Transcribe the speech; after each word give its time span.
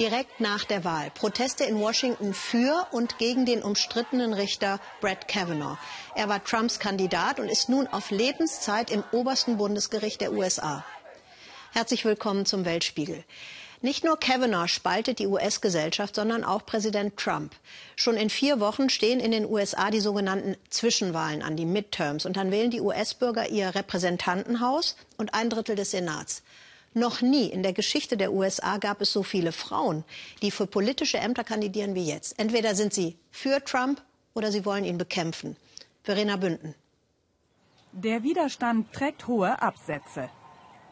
direkt 0.00 0.40
nach 0.40 0.64
der 0.64 0.82
Wahl. 0.82 1.10
Proteste 1.10 1.64
in 1.64 1.78
Washington 1.78 2.32
für 2.32 2.86
und 2.90 3.18
gegen 3.18 3.44
den 3.44 3.62
umstrittenen 3.62 4.32
Richter 4.32 4.80
Brett 5.02 5.28
Kavanaugh. 5.28 5.76
Er 6.14 6.26
war 6.26 6.42
Trumps 6.42 6.78
Kandidat 6.78 7.38
und 7.38 7.50
ist 7.50 7.68
nun 7.68 7.86
auf 7.86 8.10
Lebenszeit 8.10 8.90
im 8.90 9.04
obersten 9.12 9.58
Bundesgericht 9.58 10.22
der 10.22 10.32
USA. 10.32 10.86
Herzlich 11.72 12.06
willkommen 12.06 12.46
zum 12.46 12.64
Weltspiegel. 12.64 13.24
Nicht 13.82 14.02
nur 14.02 14.18
Kavanaugh 14.18 14.68
spaltet 14.68 15.18
die 15.18 15.26
US-Gesellschaft, 15.26 16.14
sondern 16.14 16.44
auch 16.44 16.64
Präsident 16.64 17.18
Trump. 17.18 17.54
Schon 17.94 18.16
in 18.16 18.30
vier 18.30 18.58
Wochen 18.58 18.88
stehen 18.88 19.20
in 19.20 19.32
den 19.32 19.44
USA 19.44 19.90
die 19.90 20.00
sogenannten 20.00 20.56
Zwischenwahlen 20.70 21.42
an, 21.42 21.56
die 21.56 21.66
Midterms. 21.66 22.24
Und 22.24 22.38
dann 22.38 22.50
wählen 22.50 22.70
die 22.70 22.80
US-Bürger 22.80 23.50
ihr 23.50 23.74
Repräsentantenhaus 23.74 24.96
und 25.18 25.34
ein 25.34 25.50
Drittel 25.50 25.76
des 25.76 25.90
Senats. 25.90 26.42
Noch 26.92 27.22
nie 27.22 27.46
in 27.46 27.62
der 27.62 27.72
Geschichte 27.72 28.16
der 28.16 28.32
USA 28.32 28.78
gab 28.78 29.00
es 29.00 29.12
so 29.12 29.22
viele 29.22 29.52
Frauen, 29.52 30.04
die 30.42 30.50
für 30.50 30.66
politische 30.66 31.18
Ämter 31.18 31.44
kandidieren 31.44 31.94
wie 31.94 32.04
jetzt. 32.04 32.36
Entweder 32.36 32.74
sind 32.74 32.92
sie 32.92 33.16
für 33.30 33.62
Trump 33.64 34.02
oder 34.34 34.50
sie 34.50 34.64
wollen 34.64 34.84
ihn 34.84 34.98
bekämpfen. 34.98 35.56
Verena 36.02 36.36
Bünden. 36.36 36.74
Der 37.92 38.24
Widerstand 38.24 38.92
trägt 38.92 39.28
hohe 39.28 39.62
Absätze. 39.62 40.30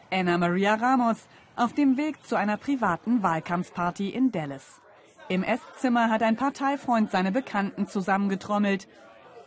Anna 0.09 0.37
Maria 0.37 0.75
Ramos 0.75 1.17
auf 1.57 1.73
dem 1.73 1.97
Weg 1.97 2.25
zu 2.25 2.37
einer 2.37 2.55
privaten 2.55 3.21
Wahlkampfparty 3.21 4.09
in 4.09 4.31
Dallas. 4.31 4.81
Im 5.27 5.43
Esszimmer 5.43 6.09
hat 6.09 6.23
ein 6.23 6.37
Parteifreund 6.37 7.11
seine 7.11 7.33
Bekannten 7.33 7.87
zusammengetrommelt. 7.87 8.87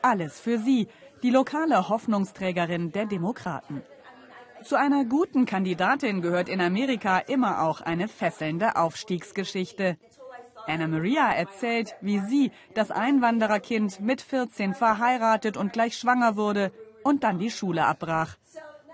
Alles 0.02 0.38
für 0.38 0.58
sie, 0.58 0.88
die 1.22 1.30
lokale 1.30 1.88
Hoffnungsträgerin 1.88 2.92
der 2.92 3.06
Demokraten. 3.06 3.82
Zu 4.64 4.76
einer 4.76 5.04
guten 5.04 5.44
Kandidatin 5.44 6.22
gehört 6.22 6.48
in 6.48 6.60
Amerika 6.60 7.18
immer 7.18 7.62
auch 7.62 7.80
eine 7.80 8.06
fesselnde 8.06 8.76
Aufstiegsgeschichte. 8.76 9.96
Anna 10.66 10.86
Maria 10.86 11.32
erzählt, 11.32 11.96
wie 12.00 12.20
sie, 12.20 12.52
das 12.74 12.90
Einwandererkind, 12.90 14.00
mit 14.00 14.20
14 14.20 14.74
verheiratet 14.74 15.56
und 15.56 15.72
gleich 15.72 15.96
schwanger 15.96 16.36
wurde 16.36 16.70
und 17.02 17.24
dann 17.24 17.38
die 17.38 17.50
Schule 17.50 17.86
abbrach. 17.86 18.36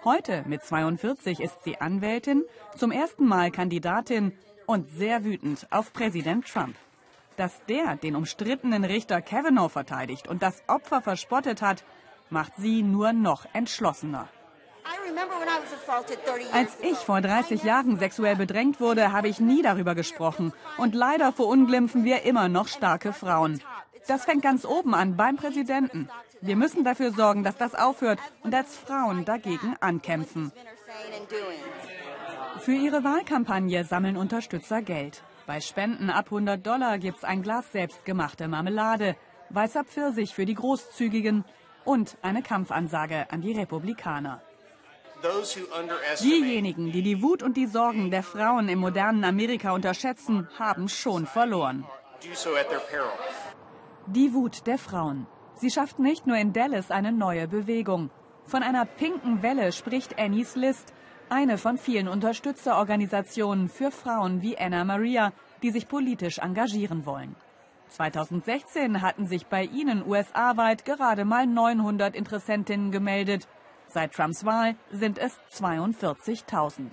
Heute 0.05 0.45
mit 0.47 0.63
42 0.63 1.41
ist 1.41 1.63
sie 1.65 1.79
Anwältin, 1.81 2.45
zum 2.77 2.91
ersten 2.91 3.27
Mal 3.27 3.51
Kandidatin 3.51 4.33
und 4.67 4.89
sehr 4.89 5.25
wütend 5.25 5.67
auf 5.71 5.93
Präsident 5.93 6.47
Trump. 6.47 6.77
Dass 7.37 7.63
der 7.67 7.97
den 7.97 8.17
umstrittenen 8.17 8.85
Richter 8.85 9.21
Kavanaugh 9.21 9.69
verteidigt 9.69 10.29
und 10.29 10.43
das 10.43 10.63
Opfer 10.67 11.03
verspottet 11.03 11.61
hat, 11.61 11.85
macht 12.31 12.53
sie 12.57 12.83
nur 12.83 13.13
noch 13.13 13.47
entschlossener. 13.53 14.29
Als 16.53 16.77
ich 16.83 16.99
vor 16.99 17.21
30 17.21 17.63
Jahren 17.63 17.99
sexuell 17.99 18.37
bedrängt 18.37 18.81
wurde, 18.81 19.13
habe 19.13 19.29
ich 19.29 19.41
nie 19.41 19.63
darüber 19.63 19.95
gesprochen. 19.95 20.53
Und 20.77 20.95
leider 20.95 21.33
verunglimpfen 21.33 22.05
wir 22.05 22.23
immer 22.23 22.49
noch 22.49 22.69
starke 22.69 23.13
Frauen. 23.13 23.61
Das 24.07 24.25
fängt 24.25 24.43
ganz 24.43 24.65
oben 24.65 24.95
an, 24.95 25.17
beim 25.17 25.37
Präsidenten. 25.37 26.09
Wir 26.41 26.57
müssen 26.57 26.85
dafür 26.85 27.13
sorgen, 27.13 27.43
dass 27.45 27.57
das 27.57 27.75
aufhört 27.75 28.21
und 28.43 28.55
als 28.55 28.77
Frauen 28.77 29.25
dagegen 29.25 29.77
ankämpfen. 29.81 30.53
Für 32.61 32.73
ihre 32.73 33.05
Wahlkampagne 33.05 33.85
sammeln 33.85 34.17
Unterstützer 34.17 34.83
Geld. 34.83 35.23
Bei 35.47 35.61
Spenden 35.61 36.11
ab 36.11 36.27
100 36.27 36.65
Dollar 36.67 36.99
gibt 36.99 37.19
es 37.19 37.25
ein 37.25 37.43
Glas 37.43 37.73
selbstgemachte 37.73 38.49
Marmelade, 38.49 39.17
weißer 39.51 39.85
Pfirsich 39.85 40.35
für 40.35 40.45
die 40.45 40.55
Großzügigen 40.55 41.45
und 41.85 42.19
eine 42.23 42.43
Kampfansage 42.43 43.31
an 43.31 43.41
die 43.41 43.53
Republikaner. 43.53 44.43
Diejenigen, 46.21 46.93
die 46.93 47.03
die 47.03 47.23
Wut 47.23 47.43
und 47.43 47.57
die 47.57 47.67
Sorgen 47.67 48.11
der 48.11 48.23
Frauen 48.23 48.69
im 48.69 48.79
modernen 48.79 49.25
Amerika 49.25 49.73
unterschätzen, 49.73 50.49
haben 50.59 50.89
schon 50.89 51.27
verloren. 51.27 51.85
Die 54.07 54.33
Wut 54.33 54.67
der 54.67 54.79
Frauen. 54.79 55.27
Sie 55.55 55.71
schafft 55.71 55.99
nicht 55.99 56.27
nur 56.27 56.37
in 56.37 56.53
Dallas 56.53 56.91
eine 56.91 57.13
neue 57.13 57.49
Bewegung. 57.49 58.11
Von 58.45 58.63
einer 58.63 58.85
pinken 58.85 59.43
Welle 59.43 59.73
spricht 59.73 60.19
Annie's 60.19 60.55
List, 60.55 60.95
eine 61.31 61.59
von 61.59 61.79
vielen 61.79 62.09
Unterstützerorganisationen 62.09 63.69
für 63.69 63.91
Frauen 63.91 64.41
wie 64.41 64.57
Anna 64.57 64.85
Maria, 64.85 65.33
die 65.63 65.71
sich 65.71 65.89
politisch 65.89 66.39
engagieren 66.39 67.05
wollen. 67.05 67.35
2016 67.89 69.03
hatten 69.03 69.27
sich 69.27 69.47
bei 69.47 69.65
ihnen 69.65 70.07
USA-weit 70.07 70.85
gerade 70.85 71.25
mal 71.25 71.47
900 71.47 72.15
Interessentinnen 72.15 72.91
gemeldet. 72.91 73.49
Seit 73.89 74.13
Trumps 74.13 74.45
Wahl 74.45 74.77
sind 74.91 75.19
es 75.19 75.39
42.000. 75.55 76.91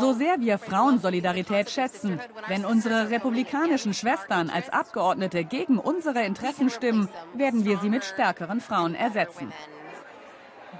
So 0.00 0.12
sehr 0.12 0.40
wir 0.40 0.58
Frauensolidarität 0.58 1.68
schätzen, 1.70 2.20
wenn 2.46 2.64
unsere 2.64 3.10
republikanischen 3.10 3.94
Schwestern 3.94 4.48
als 4.48 4.70
Abgeordnete 4.70 5.44
gegen 5.44 5.78
unsere 5.78 6.24
Interessen 6.24 6.70
stimmen, 6.70 7.08
werden 7.34 7.64
wir 7.64 7.78
sie 7.78 7.90
mit 7.90 8.04
stärkeren 8.04 8.60
Frauen 8.60 8.94
ersetzen. 8.94 9.52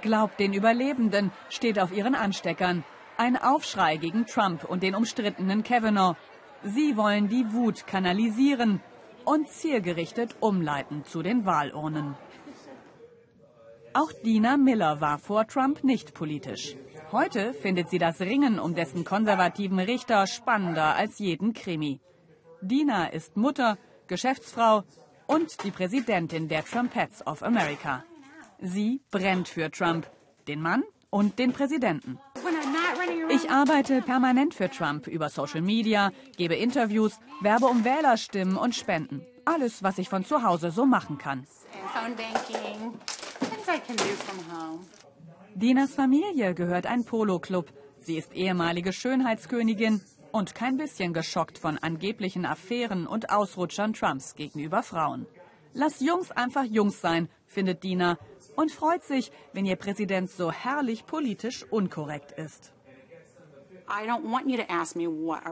Glaubt 0.01 0.39
den 0.39 0.53
Überlebenden 0.53 1.31
steht 1.49 1.79
auf 1.79 1.91
ihren 1.91 2.15
Ansteckern. 2.15 2.85
Ein 3.17 3.37
Aufschrei 3.37 3.97
gegen 3.97 4.25
Trump 4.25 4.63
und 4.63 4.83
den 4.83 4.95
umstrittenen 4.95 5.63
Kavanaugh. 5.63 6.15
Sie 6.63 6.95
wollen 6.95 7.27
die 7.27 7.51
Wut 7.51 7.85
kanalisieren 7.87 8.81
und 9.25 9.49
zielgerichtet 9.49 10.35
umleiten 10.39 11.03
zu 11.03 11.21
den 11.21 11.45
Wahlurnen. 11.45 12.15
Auch 13.95 14.11
Dina 14.11 14.57
Miller 14.57 15.01
war 15.01 15.19
vor 15.19 15.45
Trump 15.47 15.83
nicht 15.83 16.13
politisch. 16.15 16.75
Heute 17.11 17.53
findet 17.53 17.89
sie 17.89 17.99
das 17.99 18.19
Ringen 18.21 18.57
um 18.57 18.73
dessen 18.73 19.05
konservativen 19.05 19.79
Richter 19.79 20.25
spannender 20.25 20.95
als 20.95 21.19
jeden 21.19 21.53
Krimi. 21.53 21.99
Dina 22.61 23.05
ist 23.07 23.37
Mutter, 23.37 23.77
Geschäftsfrau 24.07 24.83
und 25.27 25.63
die 25.63 25.69
Präsidentin 25.69 26.47
der 26.47 26.65
Trumpets 26.65 27.25
of 27.27 27.43
America. 27.43 28.03
Sie 28.59 29.01
brennt 29.11 29.47
für 29.47 29.69
Trump, 29.69 30.07
den 30.47 30.61
Mann 30.61 30.83
und 31.11 31.37
den 31.37 31.53
Präsidenten. 31.53 32.17
Ich 33.29 33.51
arbeite 33.51 34.01
permanent 34.01 34.55
für 34.55 34.71
Trump 34.71 35.05
über 35.05 35.29
Social 35.29 35.61
Media, 35.61 36.11
gebe 36.35 36.55
Interviews, 36.55 37.19
werbe 37.41 37.67
um 37.67 37.85
Wählerstimmen 37.85 38.57
und 38.57 38.73
Spenden. 38.73 39.21
Alles, 39.45 39.83
was 39.83 39.99
ich 39.99 40.09
von 40.09 40.25
zu 40.25 40.41
Hause 40.41 40.71
so 40.71 40.85
machen 40.85 41.19
kann. 41.19 41.45
Dinas 45.55 45.95
Familie 45.95 46.53
gehört 46.53 46.85
ein 46.85 47.05
Polo-Club. 47.05 47.71
Sie 47.99 48.17
ist 48.17 48.33
ehemalige 48.33 48.91
Schönheitskönigin 48.91 50.01
und 50.31 50.55
kein 50.55 50.77
bisschen 50.77 51.13
geschockt 51.13 51.57
von 51.57 51.77
angeblichen 51.77 52.45
Affären 52.45 53.07
und 53.07 53.29
Ausrutschern 53.29 53.93
Trumps 53.93 54.35
gegenüber 54.35 54.83
Frauen. 54.83 55.27
Lass 55.73 56.01
Jungs 56.01 56.31
einfach 56.31 56.65
Jungs 56.65 56.99
sein, 56.99 57.29
findet 57.47 57.83
Dina 57.83 58.17
und 58.55 58.71
freut 58.71 59.03
sich, 59.03 59.31
wenn 59.53 59.65
ihr 59.65 59.75
Präsident 59.75 60.29
so 60.29 60.51
herrlich 60.51 61.05
politisch 61.05 61.63
unkorrekt 61.69 62.31
ist. 62.33 62.72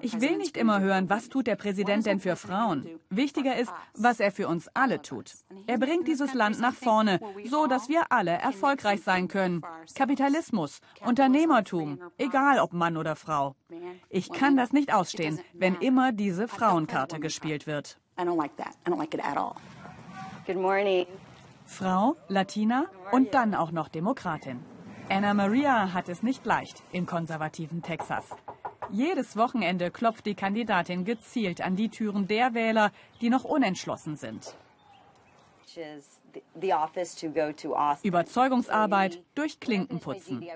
Ich 0.01 0.21
will 0.21 0.37
nicht 0.37 0.57
immer 0.57 0.79
hören, 0.79 1.09
was 1.09 1.29
tut 1.29 1.47
der 1.47 1.55
Präsident 1.55 2.05
denn 2.05 2.19
für 2.19 2.35
Frauen. 2.35 2.99
Wichtiger 3.09 3.55
ist, 3.55 3.73
was 3.95 4.19
er 4.19 4.31
für 4.31 4.47
uns 4.47 4.67
alle 4.73 5.01
tut. 5.01 5.33
Er 5.67 5.77
bringt 5.77 6.07
dieses 6.07 6.33
Land 6.33 6.59
nach 6.59 6.73
vorne, 6.73 7.19
so 7.45 7.67
dass 7.67 7.89
wir 7.89 8.11
alle 8.11 8.31
erfolgreich 8.31 9.01
sein 9.03 9.27
können. 9.27 9.61
Kapitalismus, 9.95 10.79
Unternehmertum, 11.05 11.99
egal 12.17 12.59
ob 12.59 12.73
Mann 12.73 12.97
oder 12.97 13.15
Frau. 13.15 13.55
Ich 14.09 14.31
kann 14.31 14.57
das 14.57 14.71
nicht 14.71 14.93
ausstehen, 14.93 15.39
wenn 15.53 15.75
immer 15.75 16.11
diese 16.11 16.47
Frauenkarte 16.47 17.19
gespielt 17.19 17.67
wird. 17.67 17.99
Frau, 21.65 22.17
Latina 22.27 22.85
und 23.11 23.33
dann 23.33 23.55
auch 23.55 23.71
noch 23.71 23.87
Demokratin. 23.87 24.59
Anna 25.11 25.33
Maria 25.33 25.91
hat 25.91 26.07
es 26.07 26.23
nicht 26.23 26.45
leicht 26.45 26.83
im 26.93 27.05
konservativen 27.05 27.81
Texas. 27.81 28.29
Jedes 28.91 29.35
Wochenende 29.35 29.91
klopft 29.91 30.25
die 30.25 30.35
Kandidatin 30.35 31.03
gezielt 31.03 31.59
an 31.59 31.75
die 31.75 31.89
Türen 31.89 32.29
der 32.29 32.53
Wähler, 32.53 32.93
die 33.19 33.29
noch 33.29 33.43
unentschlossen 33.43 34.15
sind. 34.15 34.55
Überzeugungsarbeit 38.03 39.21
durch 39.35 39.59
Klinkenputzen. 39.59 40.47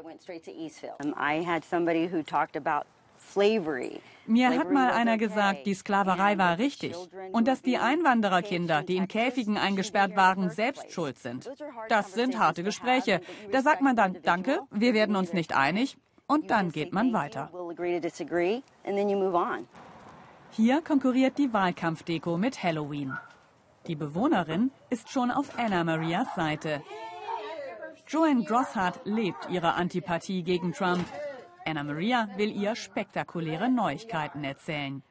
Mir 4.28 4.58
hat 4.58 4.72
mal 4.72 4.92
einer 4.92 5.18
gesagt, 5.18 5.66
die 5.68 5.76
Sklaverei 5.76 6.38
war 6.38 6.58
richtig 6.58 6.96
und 7.32 7.48
dass 7.48 7.62
die 7.62 7.78
Einwandererkinder, 7.78 8.82
die 8.82 8.98
in 8.98 9.08
Käfigen 9.08 9.58
eingesperrt 9.58 10.16
waren, 10.16 10.50
selbst 10.50 10.92
schuld 10.92 11.20
sind. 11.20 11.50
Das 11.90 12.14
sind 12.14 12.40
harte 12.40 12.64
Gespräche. 12.64 13.22
Da 13.52 13.62
sagt 13.62 13.82
man 13.82 13.96
dann, 13.96 14.18
danke, 14.24 14.62
wir 14.72 14.94
werden 14.94 15.16
uns 15.16 15.34
nicht 15.34 15.56
einig 15.56 15.98
und 16.28 16.50
dann 16.50 16.72
geht 16.72 16.92
man 16.92 17.14
weiter. 17.14 17.52
Hier 20.52 20.82
konkurriert 20.82 21.38
die 21.38 21.54
Wahlkampfdeko 21.54 22.38
mit 22.38 22.64
Halloween. 22.64 23.18
Die 23.88 23.96
Bewohnerin 23.96 24.72
ist 24.90 25.10
schon 25.10 25.30
auf 25.30 25.60
Anna 25.60 25.84
Marias 25.84 26.34
Seite. 26.36 26.82
Joanne 28.08 28.44
Grosshardt 28.44 29.02
lebt 29.04 29.50
ihre 29.50 29.74
Antipathie 29.74 30.44
gegen 30.44 30.74
Trump. 30.74 31.06
Anna 31.66 31.84
Maria 31.84 32.30
will 32.38 32.52
ihr 32.52 32.76
spektakuläre 32.76 33.70
Neuigkeiten 33.70 34.44
erzählen. 34.44 35.02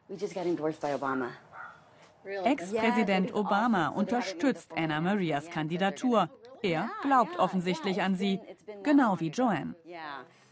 Ex-Präsident 2.45 3.35
Obama 3.35 3.89
unterstützt 3.89 4.71
Anna 4.77 5.01
Marias 5.01 5.51
Kandidatur. 5.51 6.31
Er 6.63 6.89
glaubt 7.03 7.39
offensichtlich 7.39 8.01
an 8.01 8.15
sie, 8.15 8.41
genau 8.83 9.21
wie 9.21 9.29
Joanne. 9.29 9.75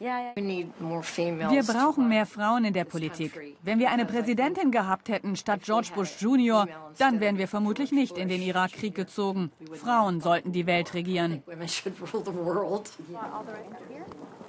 Wir 0.03 1.63
brauchen 1.63 2.09
mehr 2.09 2.27
Frauen 2.27 2.65
in 2.65 2.73
der 2.73 2.85
Politik. 2.85 3.57
Wenn 3.63 3.79
wir 3.79 3.91
eine 3.91 4.05
Präsidentin 4.05 4.73
gehabt 4.73 5.09
hätten 5.09 5.37
statt 5.37 5.61
George 5.63 5.91
Bush 5.95 6.21
Jr., 6.21 6.67
dann 6.99 7.21
wären 7.21 7.39
wir 7.39 7.47
vermutlich 7.47 7.93
nicht 7.93 8.19
in 8.19 8.29
den 8.29 8.43
Irakkrieg 8.43 8.97
gezogen. 8.97 9.53
Frauen 9.73 10.21
sollten 10.21 10.51
die 10.51 10.67
Welt 10.67 10.95
regieren. 10.95 11.45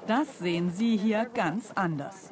Das 0.07 0.39
sehen 0.39 0.71
Sie 0.71 0.97
hier 0.97 1.25
ganz 1.25 1.71
anders. 1.75 2.31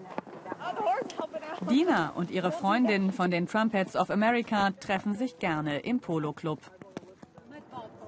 Dina 1.70 2.10
und 2.16 2.32
ihre 2.32 2.52
Freundin 2.52 3.12
von 3.12 3.30
den 3.30 3.46
Trumpets 3.46 3.96
of 3.96 4.10
America 4.10 4.72
treffen 4.80 5.14
sich 5.14 5.38
gerne 5.38 5.80
im 5.82 6.00
Polo 6.00 6.34
Club. 6.34 6.60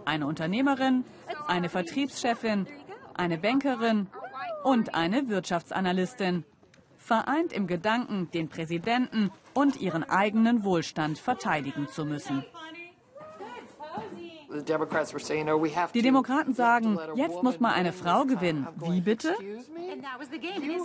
Eine 0.06 0.26
Unternehmerin, 0.26 1.06
eine 1.48 1.70
Vertriebschefin, 1.70 2.66
eine 3.14 3.38
Bankerin 3.38 4.08
und 4.64 4.96
eine 4.96 5.30
Wirtschaftsanalystin. 5.30 6.46
Vereint 6.98 7.52
im 7.52 7.68
Gedanken, 7.68 8.32
den 8.32 8.48
Präsidenten 8.48 9.30
und 9.54 9.82
ihren 9.82 10.04
eigenen 10.04 10.64
Wohlstand 10.64 11.20
verteidigen 11.20 11.88
zu 11.90 12.06
müssen. 12.06 12.46
Die 15.94 16.02
Demokraten 16.02 16.54
sagen, 16.54 17.00
jetzt 17.16 17.44
muss 17.44 17.60
mal 17.60 17.74
eine 17.74 17.94
Frau 17.94 18.26
gewinnen. 18.26 18.68
Wie 18.78 19.02
bitte? 19.02 19.36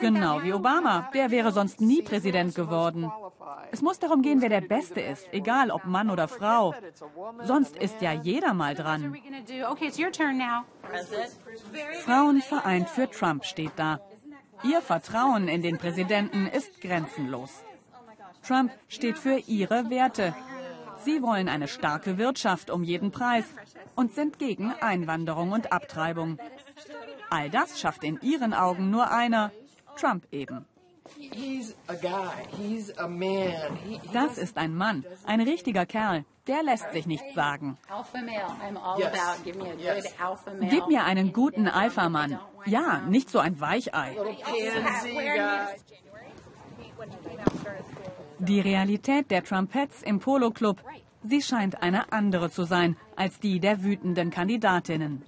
Genau 0.00 0.42
wie 0.42 0.52
Obama. 0.52 1.10
Der 1.14 1.30
wäre 1.30 1.52
sonst 1.52 1.80
nie 1.80 2.02
Präsident 2.02 2.54
geworden. 2.54 3.10
Es 3.70 3.82
muss 3.82 3.98
darum 3.98 4.22
gehen, 4.22 4.40
wer 4.40 4.48
der 4.48 4.60
Beste 4.60 5.00
ist, 5.00 5.28
egal 5.32 5.70
ob 5.70 5.84
Mann 5.84 6.10
oder 6.10 6.28
Frau. 6.28 6.74
Sonst 7.44 7.76
ist 7.76 8.00
ja 8.00 8.12
jeder 8.12 8.54
mal 8.54 8.74
dran. 8.74 9.14
Frauen 12.04 12.40
vereint 12.40 12.88
für 12.88 13.10
Trump 13.10 13.44
steht 13.44 13.72
da. 13.76 14.00
Ihr 14.64 14.80
Vertrauen 14.80 15.48
in 15.48 15.62
den 15.62 15.78
Präsidenten 15.78 16.46
ist 16.46 16.80
grenzenlos. 16.80 17.62
Trump 18.42 18.72
steht 18.88 19.18
für 19.18 19.38
ihre 19.46 19.90
Werte, 19.90 20.34
Sie 21.08 21.22
wollen 21.22 21.48
eine 21.48 21.68
starke 21.68 22.18
Wirtschaft 22.18 22.68
um 22.68 22.82
jeden 22.82 23.10
Preis 23.10 23.46
und 23.94 24.14
sind 24.14 24.38
gegen 24.38 24.74
Einwanderung 24.80 25.52
und 25.52 25.72
Abtreibung. 25.72 26.38
All 27.30 27.48
das 27.48 27.80
schafft 27.80 28.04
in 28.04 28.20
ihren 28.20 28.52
Augen 28.52 28.90
nur 28.90 29.10
einer, 29.10 29.50
Trump 29.96 30.26
eben. 30.30 30.66
Das 34.12 34.36
ist 34.36 34.58
ein 34.58 34.74
Mann, 34.74 35.06
ein 35.24 35.40
richtiger 35.40 35.86
Kerl. 35.86 36.26
Der 36.46 36.62
lässt 36.62 36.92
sich 36.92 37.06
nichts 37.06 37.34
sagen. 37.34 37.78
Gib 40.60 40.88
mir 40.88 41.04
einen 41.04 41.32
guten 41.32 41.68
Alpha-Mann. 41.68 42.38
Ja, 42.66 43.00
nicht 43.08 43.30
so 43.30 43.38
ein 43.38 43.58
Weichei. 43.58 44.14
Die 48.40 48.60
Realität 48.60 49.30
der 49.30 49.42
Trumpets 49.42 50.02
im 50.02 50.20
Polo 50.20 50.50
Club, 50.52 50.80
sie 51.24 51.42
scheint 51.42 51.82
eine 51.82 52.12
andere 52.12 52.50
zu 52.50 52.64
sein 52.64 52.96
als 53.16 53.40
die 53.40 53.58
der 53.58 53.82
wütenden 53.82 54.30
Kandidatinnen. 54.30 55.24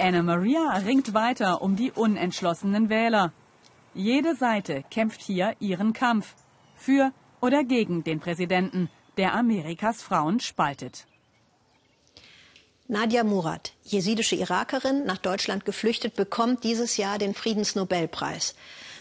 Anna 0.00 0.22
Maria 0.22 0.78
ringt 0.84 1.14
weiter 1.14 1.62
um 1.62 1.76
die 1.76 1.92
unentschlossenen 1.92 2.88
Wähler. 2.88 3.32
Jede 3.94 4.34
Seite 4.34 4.84
kämpft 4.90 5.22
hier 5.22 5.54
ihren 5.60 5.92
Kampf 5.92 6.34
für 6.74 7.12
oder 7.40 7.62
gegen 7.62 8.02
den 8.02 8.18
Präsidenten, 8.18 8.90
der 9.16 9.34
Amerikas 9.34 10.02
Frauen 10.02 10.40
spaltet. 10.40 11.06
Nadia 12.88 13.22
Murad, 13.22 13.74
jesidische 13.84 14.34
Irakerin, 14.34 15.04
nach 15.04 15.18
Deutschland 15.18 15.64
geflüchtet, 15.64 16.14
bekommt 16.14 16.64
dieses 16.64 16.96
Jahr 16.96 17.18
den 17.18 17.34
Friedensnobelpreis. 17.34 18.54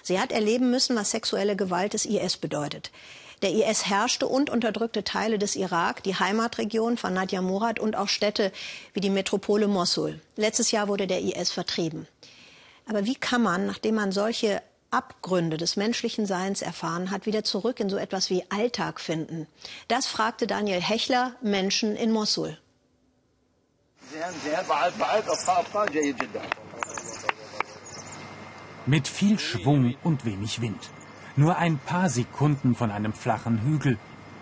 Sie 0.07 0.21
hat 0.21 0.31
erleben 0.31 0.71
müssen, 0.71 0.95
was 0.95 1.11
sexuelle 1.11 1.57
Gewalt 1.57 1.91
des 1.91 2.05
IS 2.05 2.37
bedeutet. 2.37 2.91
Der 3.41 3.51
IS 3.51 3.87
herrschte 3.87 4.25
und 4.25 4.49
unterdrückte 4.49 5.03
Teile 5.03 5.37
des 5.37 5.57
Irak, 5.57 6.01
die 6.01 6.15
Heimatregion 6.15 6.95
von 6.95 7.13
Nadia 7.13 7.41
Murad 7.41 7.77
und 7.77 7.97
auch 7.97 8.07
Städte 8.07 8.53
wie 8.93 9.01
die 9.01 9.09
Metropole 9.09 9.67
Mosul. 9.67 10.21
Letztes 10.37 10.71
Jahr 10.71 10.87
wurde 10.87 11.07
der 11.07 11.19
IS 11.19 11.51
vertrieben. 11.51 12.07
Aber 12.87 13.03
wie 13.03 13.15
kann 13.15 13.43
man, 13.43 13.65
nachdem 13.65 13.95
man 13.95 14.13
solche 14.13 14.61
Abgründe 14.91 15.57
des 15.57 15.75
menschlichen 15.75 16.25
Seins 16.25 16.61
erfahren 16.61 17.11
hat, 17.11 17.25
wieder 17.25 17.43
zurück 17.43 17.81
in 17.81 17.89
so 17.89 17.97
etwas 17.97 18.29
wie 18.29 18.45
Alltag 18.49 19.01
finden? 19.01 19.45
Das 19.89 20.07
fragte 20.07 20.47
Daniel 20.47 20.79
Hechler 20.79 21.35
Menschen 21.41 21.97
in 21.97 22.11
Mosul. 22.11 22.57
Mit 28.87 29.09
viel 29.09 29.37
Schwung 29.37 29.95
und 30.01 30.23
wenig 30.23 30.61
Wind. 30.61 30.89
Nur 31.35 31.57
ein 31.57 31.77
paar 31.77 32.07
Sekunden 32.07 32.73
von 32.73 32.89
einem 32.89 33.11
flachen 33.11 33.61
Hügel. 33.63 33.97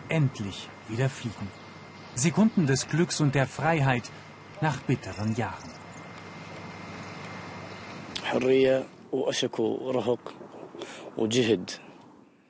Endlich 0.08 0.70
wieder 0.88 1.10
fliegen. 1.10 1.48
Sekunden 2.14 2.68
des 2.68 2.88
Glücks 2.88 3.20
und 3.22 3.34
der 3.34 3.48
Freiheit 3.48 4.12
nach 4.62 4.78
bitteren 4.82 5.36
Jahren. 5.36 5.72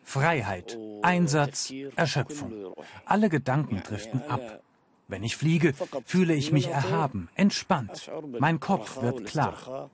Freiheit, 0.04 0.78
Einsatz, 1.02 1.74
Erschöpfung. 1.96 2.76
Alle 3.06 3.30
Gedanken 3.30 3.82
driften 3.88 4.22
ab. 4.28 4.62
Wenn 5.08 5.24
ich 5.24 5.38
fliege, 5.38 5.74
fühle 6.04 6.34
ich 6.34 6.52
mich 6.52 6.68
erhaben, 6.68 7.30
entspannt. 7.36 8.12
Mein 8.40 8.60
Kopf 8.60 9.02
wird 9.02 9.26
klar. 9.26 9.90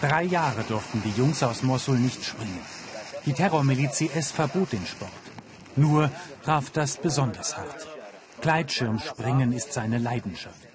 Drei 0.00 0.24
Jahre 0.24 0.64
durften 0.64 1.02
die 1.04 1.16
Jungs 1.20 1.42
aus 1.42 1.62
Mosul 1.62 1.98
nicht 1.98 2.24
springen. 2.24 2.60
Die 3.26 3.32
Terrormiliz 3.32 4.00
IS 4.00 4.32
verbot 4.32 4.72
den 4.72 4.86
Sport. 4.86 5.10
Nur 5.76 6.10
traf 6.44 6.70
das 6.70 6.96
besonders 6.96 7.56
hart. 7.56 7.86
Gleitschirmspringen 8.40 9.52
ist 9.52 9.72
seine 9.72 9.98
Leidenschaft. 9.98 10.66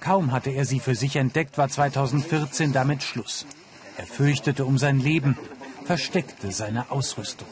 Kaum 0.00 0.32
hatte 0.32 0.50
er 0.50 0.64
sie 0.64 0.80
für 0.80 0.94
sich 0.94 1.16
entdeckt, 1.16 1.58
war 1.58 1.68
2014 1.68 2.72
damit 2.72 3.02
Schluss. 3.02 3.46
Er 3.96 4.06
fürchtete 4.06 4.64
um 4.64 4.78
sein 4.78 4.98
Leben, 4.98 5.36
versteckte 5.84 6.50
seine 6.52 6.90
Ausrüstung. 6.90 7.48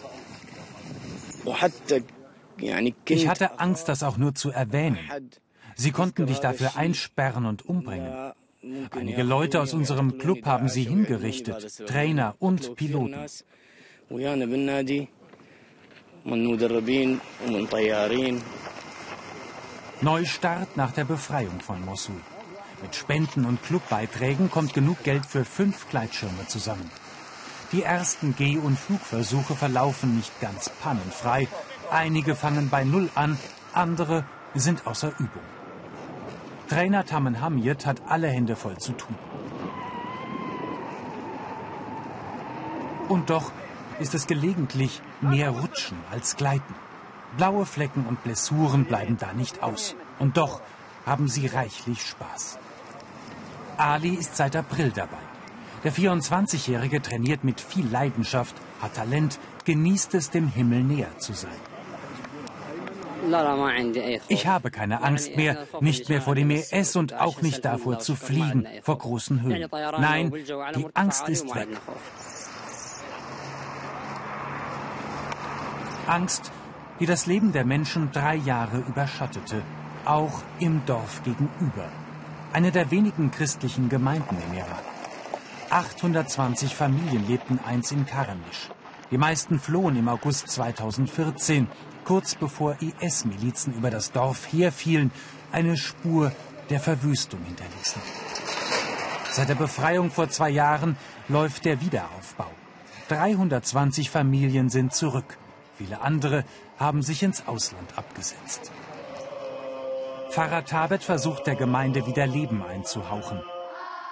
Ich 3.07 3.29
hatte 3.29 3.59
Angst, 3.59 3.89
das 3.89 4.03
auch 4.03 4.17
nur 4.17 4.35
zu 4.35 4.51
erwähnen. 4.51 4.99
Sie 5.77 5.91
konnten 5.91 6.27
dich 6.27 6.39
dafür 6.39 6.77
einsperren 6.77 7.47
und 7.47 7.67
umbringen. 7.67 8.33
Einige 8.91 9.23
Leute 9.23 9.61
aus 9.61 9.75
unserem 9.75 10.19
Club 10.19 10.47
haben 10.47 10.69
sie 10.69 10.85
hingerichtet, 10.85 11.85
Trainer 11.87 12.37
und 12.39 12.77
Piloten. 12.77 13.27
Neustart 20.01 20.77
nach 20.77 20.93
der 20.93 21.05
Befreiung 21.05 21.61
von 21.61 21.85
Mosul. 21.85 22.21
Mit 22.83 22.95
Spenden 22.95 23.45
und 23.45 23.63
Clubbeiträgen 23.63 24.51
kommt 24.51 24.75
genug 24.75 25.03
Geld 25.03 25.25
für 25.25 25.45
fünf 25.45 25.89
Gleitschirme 25.89 26.47
zusammen. 26.49 26.91
Die 27.73 27.83
ersten 27.83 28.35
Geh- 28.37 28.59
und 28.59 28.79
Flugversuche 28.79 29.55
verlaufen 29.55 30.17
nicht 30.17 30.41
ganz 30.41 30.69
pannenfrei. 30.69 31.49
Einige 31.91 32.35
fangen 32.35 32.69
bei 32.69 32.85
Null 32.85 33.09
an, 33.15 33.39
andere 33.73 34.25
sind 34.55 34.87
außer 34.87 35.13
Übung. 35.19 35.43
Trainer 36.73 37.05
Tamen 37.05 37.39
Hamid 37.43 37.85
hat 37.85 38.01
alle 38.09 38.29
Hände 38.29 38.57
voll 38.57 38.79
zu 38.79 38.93
tun. 38.93 39.15
Und 43.11 43.29
doch 43.29 43.53
ist 44.01 44.15
es 44.15 44.27
gelegentlich 44.27 45.03
mehr 45.21 45.51
Rutschen 45.51 45.99
als 46.11 46.35
Gleiten. 46.35 46.75
Blaue 47.37 47.67
Flecken 47.67 48.07
und 48.07 48.25
Blessuren 48.25 48.87
bleiben 48.87 49.19
da 49.19 49.35
nicht 49.35 49.63
aus. 49.63 49.97
Und 50.19 50.39
doch 50.39 50.63
haben 51.05 51.29
sie 51.29 51.47
reichlich 51.47 52.01
Spaß. 52.07 52.59
Ali 53.77 54.15
ist 54.15 54.39
seit 54.39 54.57
April 54.57 54.93
dabei. 54.93 55.21
Der 55.85 55.93
24-Jährige 55.93 57.03
trainiert 57.03 57.45
mit 57.45 57.61
viel 57.61 57.87
Leidenschaft, 57.87 58.57
hat 58.81 58.95
Talent, 58.95 59.39
genießt 59.67 60.15
es, 60.15 60.31
dem 60.31 60.49
Himmel 60.49 60.85
näher 60.85 61.19
zu 61.19 61.35
sein. 61.35 61.51
Ich 64.29 64.47
habe 64.47 64.71
keine 64.71 65.03
Angst 65.03 65.37
mehr, 65.37 65.67
nicht 65.81 66.09
mehr 66.09 66.23
vor 66.23 66.35
dem 66.35 66.51
ES 66.51 66.97
und 66.97 67.15
auch 67.15 67.41
nicht 67.43 67.65
davor 67.65 67.99
zu 67.99 68.17
fliegen, 68.17 68.67
vor 68.83 68.99
großen 68.99 69.43
Höhen. 69.43 69.69
Nein, 69.99 70.33
die 70.77 70.87
Angst 70.95 71.29
ist 71.29 71.55
weg. 71.55 71.69
Angst, 76.07 76.51
die 77.01 77.07
das 77.07 77.27
Leben 77.27 77.53
der 77.53 77.65
Menschen 77.65 78.11
drei 78.13 78.35
Jahre 78.37 78.79
überschattete, 78.79 79.63
auch 80.05 80.43
im 80.59 80.85
Dorf 80.85 81.23
gegenüber. 81.23 81.89
Eine 82.53 82.73
der 82.73 82.91
wenigen 82.91 83.31
christlichen 83.31 83.89
Gemeinden 83.89 84.37
im 84.49 84.59
Irak. 84.59 84.85
820 85.71 86.75
Familien 86.75 87.27
lebten 87.27 87.59
einst 87.65 87.93
in 87.93 88.05
Karamisch. 88.05 88.69
Die 89.11 89.19
meisten 89.19 89.59
flohen 89.59 89.97
im 89.97 90.09
August 90.09 90.49
2014, 90.49 91.69
kurz 92.05 92.35
bevor 92.35 92.77
IS-Milizen 92.81 93.75
über 93.75 93.91
das 93.91 94.13
Dorf 94.13 94.53
herfielen, 94.53 95.11
eine 95.53 95.77
Spur 95.77 96.33
der 96.71 96.81
Verwüstung 96.81 97.41
hinterließen. 97.45 98.03
Seit 99.31 99.49
der 99.49 99.55
Befreiung 99.55 100.11
vor 100.11 100.29
zwei 100.29 100.51
Jahren 100.51 100.97
läuft 101.29 101.65
der 101.65 101.81
Wiederaufbau. 101.81 102.51
320 103.09 104.11
Familien 104.11 104.69
sind 104.69 104.95
zurück. 104.95 105.39
Viele 105.77 106.01
andere 106.01 106.45
haben 106.79 107.03
sich 107.03 107.23
ins 107.23 107.47
Ausland 107.47 107.97
abgesetzt. 107.97 108.71
Pfarrer 110.31 110.65
Tabet 110.65 111.03
versucht 111.03 111.47
der 111.47 111.57
Gemeinde 111.57 112.07
wieder 112.07 112.27
Leben 112.27 112.63
einzuhauchen. 112.63 113.43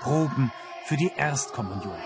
Proben 0.01 0.53
für 0.85 0.97
die 0.97 1.11
Erstkommunion. 1.17 1.97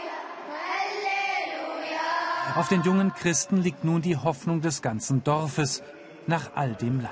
Auf 2.55 2.69
den 2.69 2.83
jungen 2.83 3.13
Christen 3.15 3.59
liegt 3.59 3.85
nun 3.85 4.03
die 4.03 4.17
Hoffnung 4.17 4.61
des 4.61 4.83
ganzen 4.83 5.25
Dorfes 5.25 5.83
nach 6.27 6.53
all 6.55 6.75
dem 6.75 7.01
Leid. 7.01 7.11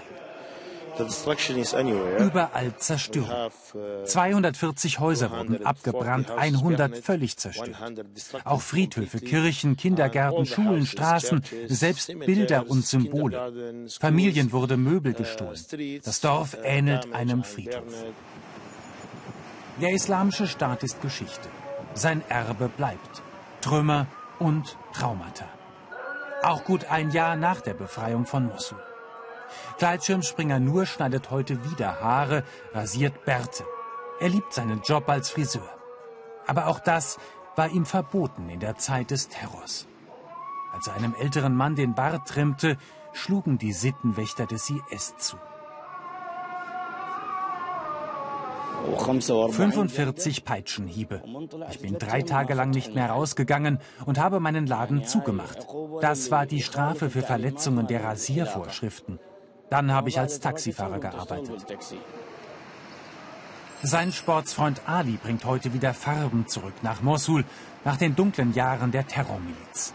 Überall 2.18 2.76
Zerstörung. 2.76 3.50
240 4.04 5.00
Häuser 5.00 5.30
wurden 5.30 5.64
abgebrannt, 5.64 6.30
100 6.30 6.98
völlig 6.98 7.36
zerstört. 7.38 7.76
Auch 8.44 8.60
Friedhöfe, 8.60 9.18
Kirchen, 9.20 9.76
Kindergärten, 9.76 10.44
Schulen, 10.44 10.86
Straßen, 10.86 11.42
selbst 11.66 12.12
Bilder 12.18 12.68
und 12.68 12.86
Symbole. 12.86 13.86
Familien 14.00 14.52
wurde 14.52 14.76
Möbel 14.76 15.14
gestohlen. 15.14 15.58
Das 16.04 16.20
Dorf 16.20 16.56
ähnelt 16.62 17.12
einem 17.14 17.42
Friedhof. 17.42 18.04
Der 19.80 19.92
islamische 19.94 20.46
Staat 20.46 20.82
ist 20.82 21.00
Geschichte. 21.00 21.48
Sein 21.94 22.22
Erbe 22.28 22.68
bleibt. 22.68 23.22
Trümmer 23.62 24.06
und 24.38 24.76
Traumata. 24.92 25.46
Auch 26.42 26.64
gut 26.64 26.86
ein 26.90 27.10
Jahr 27.10 27.36
nach 27.36 27.60
der 27.60 27.74
Befreiung 27.74 28.26
von 28.26 28.46
Mosul. 28.46 28.82
Gleitschirmspringer 29.78 30.60
Nur 30.60 30.86
schneidet 30.86 31.30
heute 31.30 31.64
wieder 31.70 32.00
Haare, 32.00 32.44
rasiert 32.72 33.24
Bärte. 33.24 33.64
Er 34.20 34.28
liebt 34.28 34.52
seinen 34.52 34.82
Job 34.82 35.08
als 35.08 35.30
Friseur. 35.30 35.68
Aber 36.46 36.66
auch 36.66 36.80
das 36.80 37.18
war 37.56 37.68
ihm 37.68 37.86
verboten 37.86 38.48
in 38.48 38.60
der 38.60 38.76
Zeit 38.76 39.10
des 39.10 39.28
Terrors. 39.28 39.86
Als 40.72 40.86
er 40.86 40.94
einem 40.94 41.14
älteren 41.14 41.54
Mann 41.54 41.76
den 41.76 41.94
Bart 41.94 42.28
trimmte, 42.28 42.78
schlugen 43.12 43.58
die 43.58 43.72
Sittenwächter 43.72 44.46
des 44.46 44.70
IS 44.70 45.16
zu. 45.18 45.36
45 48.82 50.44
Peitschenhiebe. 50.44 51.22
Ich 51.70 51.80
bin 51.80 51.98
drei 51.98 52.22
Tage 52.22 52.54
lang 52.54 52.70
nicht 52.70 52.94
mehr 52.94 53.10
rausgegangen 53.10 53.78
und 54.06 54.18
habe 54.18 54.40
meinen 54.40 54.66
Laden 54.66 55.04
zugemacht. 55.04 55.66
Das 56.00 56.30
war 56.30 56.46
die 56.46 56.62
Strafe 56.62 57.10
für 57.10 57.22
Verletzungen 57.22 57.86
der 57.86 58.04
Rasiervorschriften. 58.04 59.18
Dann 59.70 59.92
habe 59.92 60.08
ich 60.08 60.18
als 60.18 60.40
Taxifahrer 60.40 60.98
gearbeitet. 60.98 61.64
Sein 63.82 64.12
Sportsfreund 64.12 64.82
Ali 64.86 65.16
bringt 65.16 65.44
heute 65.44 65.72
wieder 65.74 65.92
Farben 65.94 66.46
zurück 66.46 66.74
nach 66.82 67.02
Mosul, 67.02 67.44
nach 67.84 67.96
den 67.96 68.14
dunklen 68.14 68.54
Jahren 68.54 68.92
der 68.92 69.06
Terrormiliz. 69.06 69.94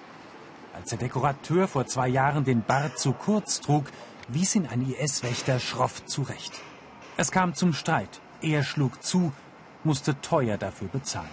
Als 0.74 0.90
der 0.90 0.98
Dekorateur 0.98 1.68
vor 1.68 1.86
zwei 1.86 2.08
Jahren 2.08 2.44
den 2.44 2.64
Bart 2.64 3.00
zu 3.00 3.14
kurz 3.14 3.62
trug, 3.62 3.86
wies 4.28 4.56
ihn 4.56 4.68
ein 4.68 4.82
IS-Wächter 4.82 5.60
schroff 5.60 6.06
zurecht. 6.06 6.54
Es 7.16 7.32
kam 7.32 7.56
zum 7.56 7.74
Streit. 7.74 8.22
Er 8.42 8.64
schlug 8.64 9.04
zu, 9.04 9.32
musste 9.84 10.20
teuer 10.22 10.58
dafür 10.58 10.88
bezahlen. 10.90 11.30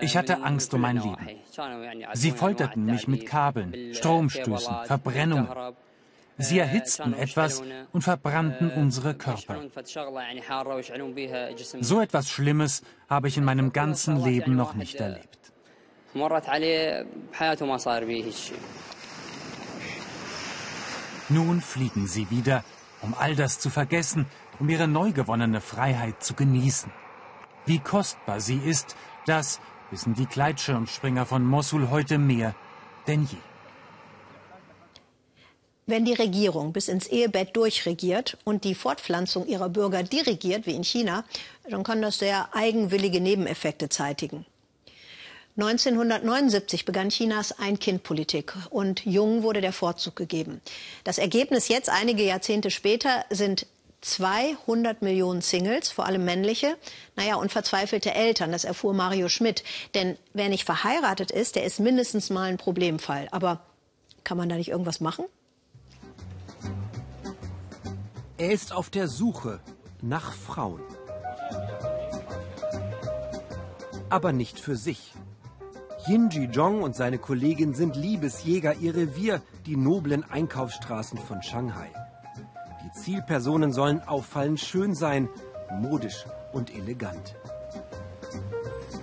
Ich 0.00 0.16
hatte 0.16 0.42
Angst 0.42 0.74
um 0.74 0.80
mein 0.80 0.96
Leben. 0.96 1.28
Sie 2.14 2.32
folterten 2.32 2.84
mich 2.84 3.06
mit 3.06 3.26
Kabeln, 3.26 3.94
Stromstößen, 3.94 4.74
Verbrennungen. 4.84 5.48
Sie 6.38 6.58
erhitzten 6.58 7.12
etwas 7.12 7.62
und 7.92 8.02
verbrannten 8.02 8.70
unsere 8.70 9.14
Körper. 9.14 9.56
So 11.80 12.00
etwas 12.00 12.30
Schlimmes 12.30 12.82
habe 13.08 13.28
ich 13.28 13.36
in 13.36 13.44
meinem 13.44 13.72
ganzen 13.72 14.24
Leben 14.24 14.56
noch 14.56 14.74
nicht 14.74 14.96
erlebt. 14.96 15.38
Nun 21.30 21.60
fliegen 21.60 22.06
sie 22.06 22.28
wieder, 22.30 22.64
um 23.02 23.14
all 23.14 23.36
das 23.36 23.60
zu 23.60 23.70
vergessen, 23.70 24.26
um 24.58 24.68
ihre 24.68 24.88
neu 24.88 25.12
gewonnene 25.12 25.60
Freiheit 25.60 26.22
zu 26.22 26.34
genießen. 26.34 26.92
Wie 27.66 27.78
kostbar 27.78 28.40
sie 28.40 28.58
ist, 28.58 28.96
das 29.26 29.60
wissen 29.90 30.14
die 30.14 30.26
Gleitschirmspringer 30.26 31.26
von 31.26 31.44
Mosul 31.44 31.88
heute 31.90 32.18
mehr 32.18 32.54
denn 33.06 33.22
je. 33.30 33.38
Wenn 35.86 36.04
die 36.04 36.14
Regierung 36.14 36.72
bis 36.72 36.88
ins 36.88 37.08
Ehebett 37.08 37.56
durchregiert 37.56 38.38
und 38.44 38.62
die 38.62 38.76
Fortpflanzung 38.76 39.46
ihrer 39.46 39.68
Bürger 39.68 40.02
dirigiert, 40.04 40.66
wie 40.66 40.74
in 40.74 40.84
China, 40.84 41.24
dann 41.68 41.82
kann 41.82 42.00
das 42.02 42.18
sehr 42.18 42.54
eigenwillige 42.54 43.20
Nebeneffekte 43.20 43.88
zeitigen. 43.88 44.46
1979 45.56 46.84
begann 46.84 47.10
Chinas 47.10 47.58
Ein-Kind-Politik 47.58 48.54
und 48.70 49.04
Jung 49.04 49.42
wurde 49.42 49.60
der 49.60 49.72
Vorzug 49.72 50.16
gegeben. 50.16 50.60
Das 51.04 51.18
Ergebnis 51.18 51.68
jetzt, 51.68 51.90
einige 51.90 52.22
Jahrzehnte 52.22 52.70
später, 52.70 53.24
sind 53.30 53.66
200 54.00 55.02
Millionen 55.02 55.42
Singles, 55.42 55.90
vor 55.90 56.06
allem 56.06 56.24
männliche, 56.24 56.76
naja, 57.16 57.34
und 57.34 57.52
verzweifelte 57.52 58.14
Eltern, 58.14 58.52
das 58.52 58.64
erfuhr 58.64 58.94
Mario 58.94 59.28
Schmidt. 59.28 59.62
Denn 59.94 60.16
wer 60.32 60.48
nicht 60.48 60.64
verheiratet 60.64 61.30
ist, 61.30 61.56
der 61.56 61.64
ist 61.64 61.80
mindestens 61.80 62.30
mal 62.30 62.48
ein 62.48 62.56
Problemfall. 62.56 63.28
Aber 63.30 63.60
kann 64.24 64.38
man 64.38 64.48
da 64.48 64.56
nicht 64.56 64.70
irgendwas 64.70 65.00
machen? 65.00 65.24
Er 68.38 68.52
ist 68.52 68.72
auf 68.72 68.88
der 68.88 69.08
Suche 69.08 69.60
nach 70.00 70.32
Frauen. 70.32 70.80
Aber 74.08 74.32
nicht 74.32 74.58
für 74.58 74.76
sich. 74.76 75.12
Yin 76.08 76.30
Jong 76.30 76.82
und 76.82 76.96
seine 76.96 77.18
Kollegin 77.18 77.74
sind 77.74 77.94
Liebesjäger, 77.94 78.74
ihr 78.74 78.94
Revier, 78.94 79.42
die 79.66 79.76
noblen 79.76 80.24
Einkaufsstraßen 80.24 81.18
von 81.18 81.42
Shanghai. 81.42 81.90
Die 82.84 82.92
Zielpersonen 82.92 83.72
sollen 83.72 84.00
auffallend 84.00 84.60
schön 84.60 84.94
sein, 84.94 85.28
modisch 85.70 86.24
und 86.52 86.74
elegant. 86.74 87.36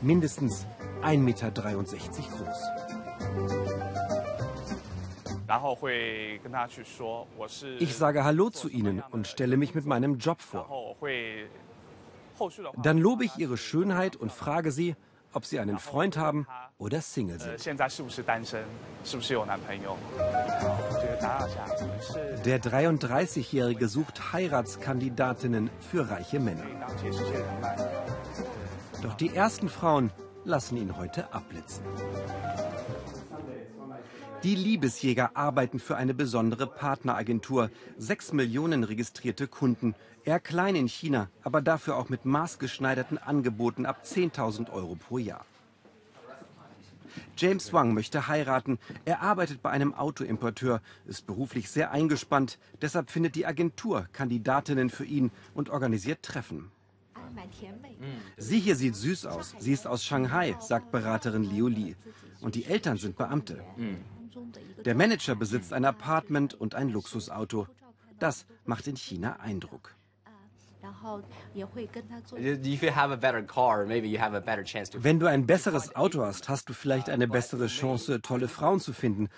Mindestens 0.01 0.65
1,63 1.03 1.17
Meter 1.17 1.51
groß. 1.51 2.57
Ich 7.79 7.95
sage 7.95 8.23
Hallo 8.23 8.49
zu 8.49 8.69
ihnen 8.69 9.03
und 9.11 9.27
stelle 9.27 9.55
mich 9.55 9.75
mit 9.75 9.85
meinem 9.85 10.17
Job 10.17 10.41
vor. 10.41 10.95
Dann 12.81 12.97
lobe 12.97 13.25
ich 13.25 13.37
ihre 13.37 13.57
Schönheit 13.57 14.15
und 14.15 14.31
frage 14.31 14.71
sie, 14.71 14.95
ob 15.33 15.45
sie 15.45 15.59
einen 15.59 15.79
Freund 15.79 16.17
haben 16.17 16.47
oder 16.77 17.01
Single 17.01 17.39
sind. 17.39 17.57
Der 22.45 22.61
33-Jährige 22.61 23.87
sucht 23.87 24.33
Heiratskandidatinnen 24.33 25.69
für 25.91 26.09
reiche 26.09 26.39
Männer. 26.39 26.65
Doch 29.01 29.15
die 29.15 29.35
ersten 29.35 29.69
Frauen 29.69 30.11
lassen 30.43 30.77
ihn 30.77 30.97
heute 30.97 31.33
abblitzen. 31.33 31.83
Die 34.43 34.55
Liebesjäger 34.55 35.35
arbeiten 35.35 35.79
für 35.79 35.97
eine 35.97 36.13
besondere 36.13 36.67
Partneragentur. 36.67 37.71
Sechs 37.97 38.33
Millionen 38.33 38.83
registrierte 38.83 39.47
Kunden. 39.47 39.95
Eher 40.27 40.41
klein 40.41 40.75
in 40.75 40.89
China, 40.89 41.29
aber 41.41 41.61
dafür 41.61 41.95
auch 41.95 42.09
mit 42.09 42.25
maßgeschneiderten 42.25 43.17
Angeboten 43.17 43.85
ab 43.85 44.01
10.000 44.03 44.69
Euro 44.73 44.95
pro 44.95 45.19
Jahr. 45.19 45.45
James 47.37 47.71
Wang 47.71 47.93
möchte 47.93 48.27
heiraten. 48.27 48.77
Er 49.05 49.21
arbeitet 49.21 49.61
bei 49.61 49.69
einem 49.69 49.93
Autoimporteur, 49.93 50.81
ist 51.05 51.27
beruflich 51.27 51.71
sehr 51.71 51.91
eingespannt. 51.91 52.59
Deshalb 52.81 53.09
findet 53.09 53.35
die 53.35 53.45
Agentur 53.45 54.09
Kandidatinnen 54.11 54.89
für 54.89 55.05
ihn 55.05 55.31
und 55.53 55.69
organisiert 55.69 56.23
Treffen. 56.23 56.71
Sie 58.35 58.59
hier 58.59 58.75
sieht 58.75 58.97
süß 58.97 59.27
aus. 59.27 59.55
Sie 59.59 59.71
ist 59.71 59.87
aus 59.87 60.03
Shanghai, 60.03 60.57
sagt 60.59 60.91
Beraterin 60.91 61.45
Liu 61.45 61.69
Li. 61.69 61.95
Und 62.41 62.55
die 62.55 62.65
Eltern 62.65 62.97
sind 62.97 63.15
Beamte. 63.15 63.63
Der 64.83 64.93
Manager 64.93 65.35
besitzt 65.35 65.71
ein 65.71 65.85
Apartment 65.85 66.53
und 66.53 66.75
ein 66.75 66.89
Luxusauto. 66.89 67.67
Das 68.19 68.45
macht 68.65 68.87
in 68.87 68.97
China 68.97 69.39
Eindruck. 69.39 69.96
Wenn 74.99 75.19
du 75.19 75.25
ein 75.25 75.45
besseres 75.45 75.95
Auto 75.95 76.21
hast, 76.21 76.49
hast 76.49 76.69
du 76.69 76.73
vielleicht 76.73 77.09
eine 77.09 77.27
bessere 77.27 77.67
Chance, 77.67 78.21
tolle 78.21 78.47
Frauen 78.47 78.79
zu 78.79 78.93
finden. 78.93 79.29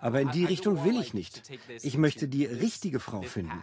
Aber 0.00 0.20
in 0.20 0.30
die 0.30 0.44
Richtung 0.44 0.84
will 0.84 1.00
ich 1.00 1.14
nicht. 1.14 1.42
Ich 1.82 1.96
möchte 1.96 2.28
die 2.28 2.44
richtige 2.44 2.98
Frau 2.98 3.22
finden. 3.22 3.62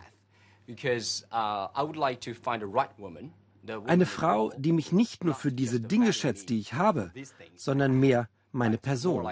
Eine 3.86 4.06
Frau, 4.06 4.52
die 4.58 4.72
mich 4.72 4.92
nicht 4.92 5.24
nur 5.24 5.34
für 5.34 5.52
diese 5.52 5.82
Dinge 5.82 6.14
schätzt, 6.14 6.50
die 6.50 6.60
ich 6.60 6.74
habe, 6.74 7.12
sondern 7.56 8.00
mehr 8.00 8.30
meine 8.52 8.78
Person. 8.78 9.28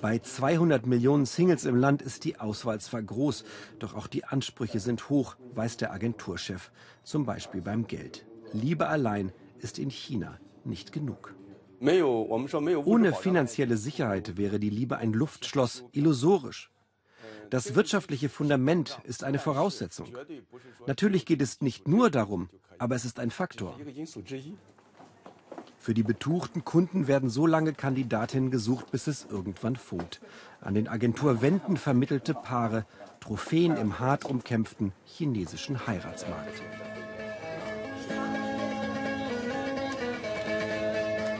Bei 0.00 0.18
200 0.18 0.86
Millionen 0.86 1.26
Singles 1.26 1.64
im 1.64 1.76
Land 1.76 2.02
ist 2.02 2.24
die 2.24 2.38
Auswahl 2.38 2.80
zwar 2.80 3.02
groß, 3.02 3.44
doch 3.78 3.94
auch 3.94 4.06
die 4.06 4.24
Ansprüche 4.24 4.80
sind 4.80 5.08
hoch, 5.08 5.36
weiß 5.54 5.76
der 5.76 5.92
Agenturchef, 5.92 6.70
zum 7.02 7.26
Beispiel 7.26 7.60
beim 7.60 7.86
Geld. 7.86 8.26
Liebe 8.52 8.88
allein 8.88 9.32
ist 9.58 9.78
in 9.78 9.90
China 9.90 10.38
nicht 10.64 10.92
genug. 10.92 11.34
Ohne 11.80 13.14
finanzielle 13.14 13.76
Sicherheit 13.76 14.36
wäre 14.36 14.58
die 14.58 14.70
Liebe 14.70 14.98
ein 14.98 15.12
Luftschloss, 15.12 15.84
illusorisch. 15.92 16.70
Das 17.50 17.74
wirtschaftliche 17.74 18.28
Fundament 18.28 19.00
ist 19.04 19.24
eine 19.24 19.38
Voraussetzung. 19.38 20.08
Natürlich 20.86 21.24
geht 21.24 21.40
es 21.40 21.60
nicht 21.60 21.88
nur 21.88 22.10
darum, 22.10 22.50
aber 22.78 22.94
es 22.94 23.04
ist 23.04 23.18
ein 23.18 23.30
Faktor. 23.30 23.78
Für 25.88 25.94
die 25.94 26.02
betuchten 26.02 26.66
Kunden 26.66 27.08
werden 27.08 27.30
so 27.30 27.46
lange 27.46 27.72
Kandidatinnen 27.72 28.50
gesucht, 28.50 28.90
bis 28.90 29.06
es 29.06 29.26
irgendwann 29.30 29.74
funkt. 29.74 30.20
An 30.60 30.74
den 30.74 30.86
Agenturwänden 30.86 31.78
vermittelte 31.78 32.34
Paare, 32.34 32.84
Trophäen 33.20 33.74
im 33.78 33.98
hart 33.98 34.26
umkämpften 34.26 34.92
chinesischen 35.06 35.86
Heiratsmarkt. 35.86 36.60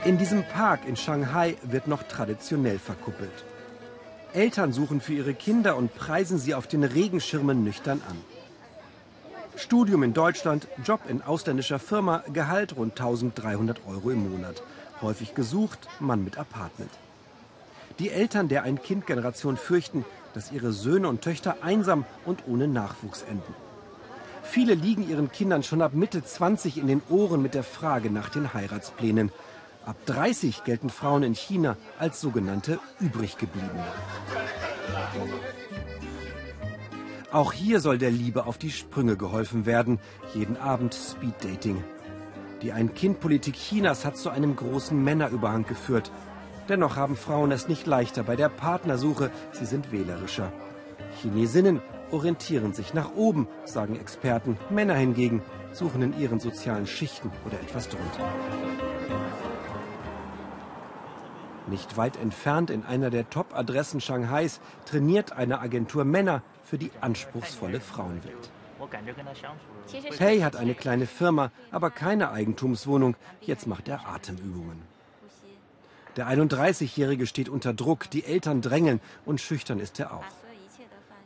In 0.06 0.16
diesem 0.16 0.44
Park 0.44 0.88
in 0.88 0.96
Shanghai 0.96 1.58
wird 1.62 1.86
noch 1.86 2.04
traditionell 2.04 2.78
verkuppelt. 2.78 3.44
Eltern 4.32 4.72
suchen 4.72 5.02
für 5.02 5.12
ihre 5.12 5.34
Kinder 5.34 5.76
und 5.76 5.94
preisen 5.94 6.38
sie 6.38 6.54
auf 6.54 6.66
den 6.66 6.84
Regenschirmen 6.84 7.64
nüchtern 7.64 8.00
an. 8.08 8.16
Studium 9.58 10.04
in 10.04 10.14
Deutschland, 10.14 10.68
Job 10.84 11.00
in 11.08 11.20
ausländischer 11.20 11.80
Firma, 11.80 12.22
Gehalt 12.32 12.76
rund 12.76 12.92
1300 12.92 13.80
Euro 13.88 14.10
im 14.10 14.30
Monat. 14.30 14.62
Häufig 15.02 15.34
gesucht, 15.34 15.88
Mann 15.98 16.22
mit 16.22 16.38
Apartment. 16.38 16.92
Die 17.98 18.10
Eltern 18.10 18.48
der 18.48 18.62
Ein-Kind-Generation 18.62 19.56
fürchten, 19.56 20.04
dass 20.32 20.52
ihre 20.52 20.70
Söhne 20.70 21.08
und 21.08 21.22
Töchter 21.22 21.56
einsam 21.60 22.04
und 22.24 22.44
ohne 22.46 22.68
Nachwuchs 22.68 23.22
enden. 23.22 23.52
Viele 24.44 24.74
liegen 24.74 25.10
ihren 25.10 25.32
Kindern 25.32 25.64
schon 25.64 25.82
ab 25.82 25.92
Mitte 25.92 26.24
20 26.24 26.78
in 26.78 26.86
den 26.86 27.02
Ohren 27.10 27.42
mit 27.42 27.54
der 27.54 27.64
Frage 27.64 28.10
nach 28.10 28.28
den 28.28 28.54
Heiratsplänen. 28.54 29.32
Ab 29.84 29.96
30 30.06 30.62
gelten 30.62 30.88
Frauen 30.88 31.24
in 31.24 31.34
China 31.34 31.76
als 31.98 32.20
sogenannte 32.20 32.78
Übriggebliebene. 33.00 33.84
Auch 37.30 37.52
hier 37.52 37.80
soll 37.80 37.98
der 37.98 38.10
Liebe 38.10 38.46
auf 38.46 38.56
die 38.56 38.70
Sprünge 38.70 39.16
geholfen 39.16 39.66
werden. 39.66 39.98
Jeden 40.34 40.56
Abend 40.56 40.94
Speeddating. 40.94 41.84
Die 42.62 42.72
Ein-Kind-Politik 42.72 43.54
Chinas 43.54 44.06
hat 44.06 44.16
zu 44.16 44.30
einem 44.30 44.56
großen 44.56 45.02
Männerüberhang 45.02 45.66
geführt. 45.66 46.10
Dennoch 46.70 46.96
haben 46.96 47.16
Frauen 47.16 47.52
es 47.52 47.68
nicht 47.68 47.86
leichter 47.86 48.22
bei 48.22 48.34
der 48.34 48.48
Partnersuche. 48.48 49.30
Sie 49.52 49.66
sind 49.66 49.92
wählerischer. 49.92 50.52
Chinesinnen 51.20 51.82
orientieren 52.10 52.72
sich 52.72 52.94
nach 52.94 53.14
oben, 53.14 53.46
sagen 53.66 53.96
Experten. 54.00 54.56
Männer 54.70 54.94
hingegen 54.94 55.42
suchen 55.72 56.00
in 56.00 56.18
ihren 56.18 56.40
sozialen 56.40 56.86
Schichten 56.86 57.30
oder 57.46 57.60
etwas 57.60 57.90
drunter. 57.90 58.26
Nicht 61.70 61.96
weit 61.96 62.16
entfernt 62.16 62.70
in 62.70 62.84
einer 62.84 63.10
der 63.10 63.28
Top-Adressen 63.28 64.00
Shanghais 64.00 64.60
trainiert 64.86 65.32
eine 65.32 65.60
Agentur 65.60 66.04
Männer 66.04 66.42
für 66.64 66.78
die 66.78 66.90
anspruchsvolle 67.00 67.80
Frauenwelt. 67.80 68.50
Pei 70.16 70.40
hat 70.40 70.56
eine 70.56 70.74
kleine 70.74 71.06
Firma, 71.06 71.50
aber 71.70 71.90
keine 71.90 72.30
Eigentumswohnung. 72.30 73.16
Jetzt 73.40 73.66
macht 73.66 73.88
er 73.88 74.08
Atemübungen. 74.08 74.80
Der 76.16 76.26
31-Jährige 76.28 77.26
steht 77.26 77.48
unter 77.48 77.74
Druck, 77.74 78.10
die 78.10 78.24
Eltern 78.24 78.62
drängeln 78.62 79.00
und 79.24 79.40
schüchtern 79.40 79.78
ist 79.78 80.00
er 80.00 80.14
auch. 80.14 80.24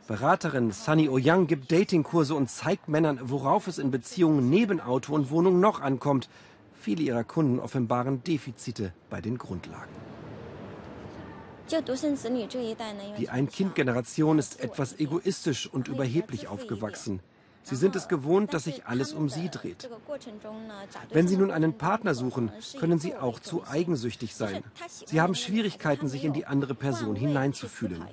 Beraterin 0.07 0.71
Sunny 0.71 1.07
Oyang 1.07 1.47
gibt 1.47 1.71
Datingkurse 1.71 2.35
und 2.35 2.49
zeigt 2.49 2.89
Männern, 2.89 3.19
worauf 3.23 3.67
es 3.67 3.77
in 3.77 3.91
Beziehungen 3.91 4.49
neben 4.49 4.81
Auto 4.81 5.13
und 5.15 5.29
Wohnung 5.29 5.61
noch 5.61 5.79
ankommt. 5.79 6.27
Viele 6.73 7.03
ihrer 7.03 7.23
Kunden 7.23 7.59
offenbaren 7.59 8.23
Defizite 8.23 8.91
bei 9.09 9.21
den 9.21 9.37
Grundlagen. 9.37 9.93
Die 13.17 13.29
Ein-Kind-Generation 13.29 14.39
ist 14.39 14.59
etwas 14.59 14.99
egoistisch 14.99 15.67
und 15.67 15.87
überheblich 15.87 16.47
aufgewachsen. 16.47 17.21
Sie 17.63 17.77
sind 17.77 17.95
es 17.95 18.09
gewohnt, 18.09 18.53
dass 18.53 18.65
sich 18.65 18.85
alles 18.85 19.13
um 19.13 19.29
sie 19.29 19.49
dreht. 19.49 19.89
Wenn 21.11 21.27
sie 21.27 21.37
nun 21.37 21.49
einen 21.49 21.77
Partner 21.77 22.13
suchen, 22.13 22.51
können 22.77 22.99
sie 22.99 23.15
auch 23.15 23.39
zu 23.39 23.65
eigensüchtig 23.65 24.35
sein. 24.35 24.63
Sie 25.05 25.21
haben 25.21 25.33
Schwierigkeiten, 25.33 26.09
sich 26.09 26.25
in 26.25 26.33
die 26.33 26.45
andere 26.45 26.75
Person 26.75 27.15
hineinzufühlen. 27.15 28.03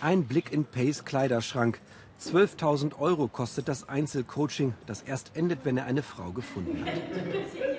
Ein 0.00 0.24
Blick 0.24 0.52
in 0.52 0.64
Pays 0.64 1.04
Kleiderschrank. 1.04 1.80
12.000 2.20 2.98
Euro 2.98 3.28
kostet 3.28 3.68
das 3.68 3.88
Einzelcoaching, 3.88 4.74
das 4.86 5.02
erst 5.02 5.32
endet, 5.34 5.64
wenn 5.64 5.76
er 5.76 5.84
eine 5.84 6.02
Frau 6.02 6.32
gefunden 6.32 6.84
hat. 6.84 7.75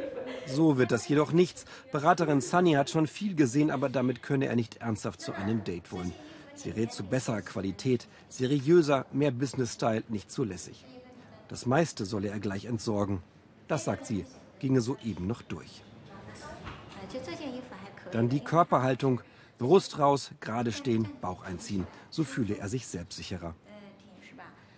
So 0.47 0.77
wird 0.77 0.91
das 0.91 1.07
jedoch 1.07 1.31
nichts. 1.31 1.65
Beraterin 1.91 2.41
Sunny 2.41 2.73
hat 2.73 2.89
schon 2.89 3.07
viel 3.07 3.35
gesehen, 3.35 3.69
aber 3.69 3.89
damit 3.89 4.23
könne 4.23 4.47
er 4.47 4.55
nicht 4.55 4.77
ernsthaft 4.77 5.21
zu 5.21 5.33
einem 5.33 5.63
Date 5.63 5.91
wollen. 5.91 6.13
Sie 6.55 6.71
rät 6.71 6.91
zu 6.91 7.03
besserer 7.03 7.41
Qualität, 7.41 8.07
seriöser, 8.29 9.05
mehr 9.11 9.31
Business-Style, 9.31 10.03
nicht 10.09 10.31
zulässig. 10.31 10.85
Das 11.49 11.65
meiste 11.65 12.05
solle 12.05 12.29
er 12.29 12.39
gleich 12.39 12.65
entsorgen. 12.65 13.21
Das, 13.67 13.85
sagt 13.85 14.05
sie, 14.05 14.25
ginge 14.59 14.81
soeben 14.81 15.27
noch 15.27 15.41
durch. 15.41 15.83
Dann 18.11 18.29
die 18.29 18.39
Körperhaltung. 18.39 19.21
Brust 19.59 19.97
raus, 19.97 20.31
gerade 20.39 20.71
stehen, 20.71 21.07
Bauch 21.19 21.43
einziehen. 21.43 21.87
So 22.09 22.23
fühle 22.23 22.57
er 22.57 22.69
sich 22.69 22.87
selbstsicherer. 22.87 23.55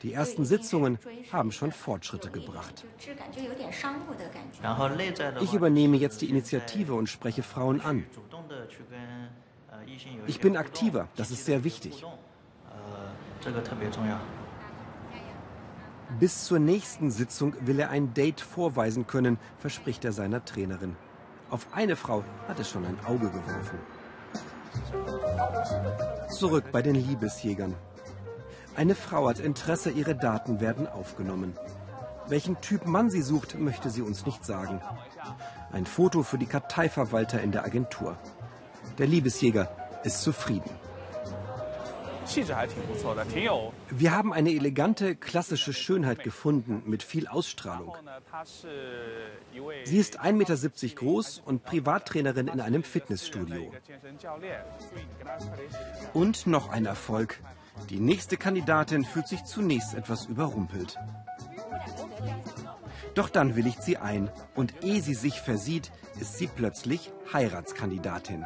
Die 0.01 0.13
ersten 0.13 0.45
Sitzungen 0.45 0.97
haben 1.31 1.51
schon 1.51 1.71
Fortschritte 1.71 2.29
gebracht. 2.31 2.85
Ich 5.41 5.53
übernehme 5.53 5.97
jetzt 5.97 6.21
die 6.21 6.29
Initiative 6.29 6.93
und 6.93 7.07
spreche 7.07 7.43
Frauen 7.43 7.81
an. 7.81 8.05
Ich 10.27 10.39
bin 10.39 10.57
aktiver, 10.57 11.07
das 11.15 11.31
ist 11.31 11.45
sehr 11.45 11.63
wichtig. 11.63 12.05
Bis 16.19 16.45
zur 16.45 16.59
nächsten 16.59 17.11
Sitzung 17.11 17.53
will 17.61 17.79
er 17.79 17.89
ein 17.89 18.13
Date 18.13 18.41
vorweisen 18.41 19.05
können, 19.05 19.37
verspricht 19.57 20.03
er 20.05 20.11
seiner 20.11 20.43
Trainerin. 20.43 20.95
Auf 21.49 21.67
eine 21.73 21.95
Frau 21.95 22.23
hat 22.47 22.59
es 22.59 22.69
schon 22.69 22.85
ein 22.85 22.97
Auge 23.05 23.29
geworfen. 23.29 23.79
Zurück 26.29 26.65
bei 26.71 26.81
den 26.81 26.95
Liebesjägern. 26.95 27.75
Eine 28.79 28.95
Frau 28.95 29.27
hat 29.27 29.39
Interesse, 29.39 29.89
ihre 29.89 30.15
Daten 30.15 30.61
werden 30.61 30.87
aufgenommen. 30.87 31.53
Welchen 32.29 32.61
Typ 32.61 32.85
Mann 32.85 33.09
sie 33.09 33.21
sucht, 33.21 33.59
möchte 33.59 33.89
sie 33.89 34.01
uns 34.01 34.25
nicht 34.25 34.45
sagen. 34.45 34.79
Ein 35.73 35.85
Foto 35.85 36.23
für 36.23 36.37
die 36.37 36.45
Karteiverwalter 36.45 37.41
in 37.41 37.51
der 37.51 37.65
Agentur. 37.65 38.17
Der 38.97 39.05
Liebesjäger 39.05 39.69
ist 40.05 40.21
zufrieden. 40.21 40.69
Wir 43.89 44.11
haben 44.15 44.31
eine 44.31 44.51
elegante, 44.51 45.15
klassische 45.17 45.73
Schönheit 45.73 46.23
gefunden 46.23 46.83
mit 46.85 47.03
viel 47.03 47.27
Ausstrahlung. 47.27 47.97
Sie 49.83 49.97
ist 49.97 50.21
1,70 50.21 50.31
Meter 50.31 50.95
groß 50.95 51.41
und 51.45 51.63
Privattrainerin 51.65 52.47
in 52.47 52.61
einem 52.61 52.83
Fitnessstudio. 52.83 53.73
Und 56.13 56.47
noch 56.47 56.69
ein 56.69 56.85
Erfolg. 56.85 57.41
Die 57.89 57.99
nächste 57.99 58.37
Kandidatin 58.37 59.05
fühlt 59.05 59.27
sich 59.27 59.43
zunächst 59.45 59.93
etwas 59.93 60.25
überrumpelt. 60.25 60.97
Doch 63.15 63.29
dann 63.29 63.55
willigt 63.55 63.83
sie 63.83 63.97
ein 63.97 64.29
und 64.55 64.83
ehe 64.83 65.01
sie 65.01 65.13
sich 65.13 65.41
versieht, 65.41 65.91
ist 66.19 66.37
sie 66.37 66.47
plötzlich 66.47 67.11
Heiratskandidatin. 67.33 68.45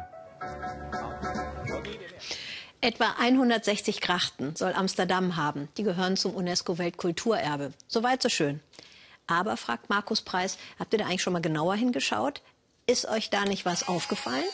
Etwa 2.80 3.14
160 3.18 4.00
Grachten 4.00 4.56
soll 4.56 4.74
Amsterdam 4.74 5.36
haben. 5.36 5.68
Die 5.78 5.84
gehören 5.84 6.16
zum 6.16 6.34
UNESCO-Weltkulturerbe. 6.34 7.72
Soweit 7.88 8.22
so 8.22 8.28
schön. 8.28 8.60
Aber, 9.26 9.56
fragt 9.56 9.88
Markus 9.88 10.20
Preis, 10.20 10.58
habt 10.78 10.92
ihr 10.92 10.98
da 10.98 11.06
eigentlich 11.06 11.22
schon 11.22 11.32
mal 11.32 11.40
genauer 11.40 11.76
hingeschaut? 11.76 12.42
Ist 12.86 13.08
euch 13.08 13.30
da 13.30 13.46
nicht 13.46 13.64
was 13.64 13.88
aufgefallen? 13.88 14.44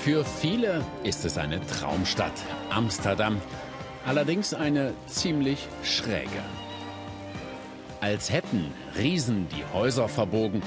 Für 0.00 0.24
viele 0.24 0.84
ist 1.02 1.24
es 1.24 1.38
eine 1.38 1.60
Traumstadt, 1.66 2.32
Amsterdam. 2.70 3.40
Allerdings 4.06 4.54
eine 4.54 4.94
ziemlich 5.06 5.68
schräge. 5.82 6.42
Als 8.00 8.32
hätten 8.32 8.72
Riesen 8.96 9.48
die 9.48 9.64
Häuser 9.72 10.08
verbogen, 10.08 10.62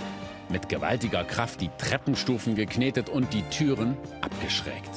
mit 0.50 0.70
gewaltiger 0.70 1.24
Kraft 1.24 1.62
die 1.62 1.70
Treppenstufen 1.78 2.56
geknetet 2.56 3.10
und 3.10 3.34
die 3.34 3.44
Türen 3.44 3.98
abgeschrägt. 4.22 4.92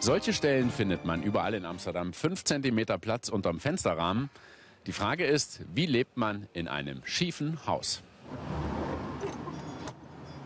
Solche 0.00 0.34
Stellen 0.34 0.70
findet 0.70 1.06
man 1.06 1.22
überall 1.22 1.54
in 1.54 1.64
Amsterdam. 1.64 2.12
Fünf 2.12 2.44
Zentimeter 2.44 2.98
Platz 2.98 3.30
unterm 3.30 3.58
Fensterrahmen. 3.58 4.28
Die 4.86 4.92
Frage 4.92 5.24
ist, 5.24 5.62
wie 5.72 5.86
lebt 5.86 6.18
man 6.18 6.46
in 6.52 6.68
einem 6.68 7.00
schiefen 7.04 7.58
Haus? 7.66 8.02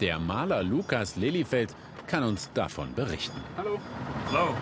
Der 0.01 0.19
Maler 0.19 0.63
Lukas 0.63 1.17
Lelyfeld 1.17 1.75
kann 2.07 2.23
uns 2.23 2.51
davon 2.55 2.95
berichten. 2.95 3.41
Hallo. 3.57 3.79
Hallo. 4.33 4.55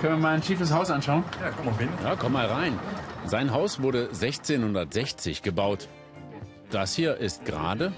Können 0.00 0.14
wir 0.14 0.22
mal 0.22 0.34
ein 0.34 0.42
schiefes 0.42 0.72
Haus 0.72 0.90
anschauen? 0.90 1.24
Ja, 1.40 1.50
komm 1.50 1.66
mal 1.66 1.74
rein. 1.74 1.88
Ja, 2.02 2.16
komm 2.16 2.32
mal 2.32 2.46
rein. 2.46 2.78
Sein 3.26 3.52
Haus 3.52 3.82
wurde 3.82 4.08
1660 4.08 5.42
gebaut. 5.42 5.88
Das 6.70 6.94
hier 6.94 7.16
ist 7.16 7.44
gerade 7.44 7.92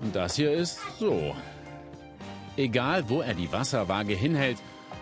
und 0.00 0.16
das 0.16 0.36
hier 0.36 0.52
ist 0.52 0.80
so. 0.98 1.36
Egal, 2.56 3.08
wo 3.08 3.20
er 3.20 3.34
die 3.34 3.52
Wasserwaage 3.52 4.14
hinhält, 4.14 4.58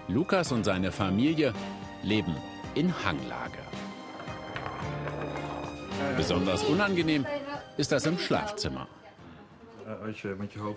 Lukas 0.09 0.53
und 0.53 0.65
seine 0.65 0.93
Familie 0.93 1.55
leben 2.03 2.37
in 2.75 2.93
Hanglage. 3.05 3.59
Besonders 6.17 6.65
unangenehm 6.65 7.27
ist 7.77 7.93
das 7.93 8.05
im 8.07 8.19
Schlafzimmer. 8.19 8.89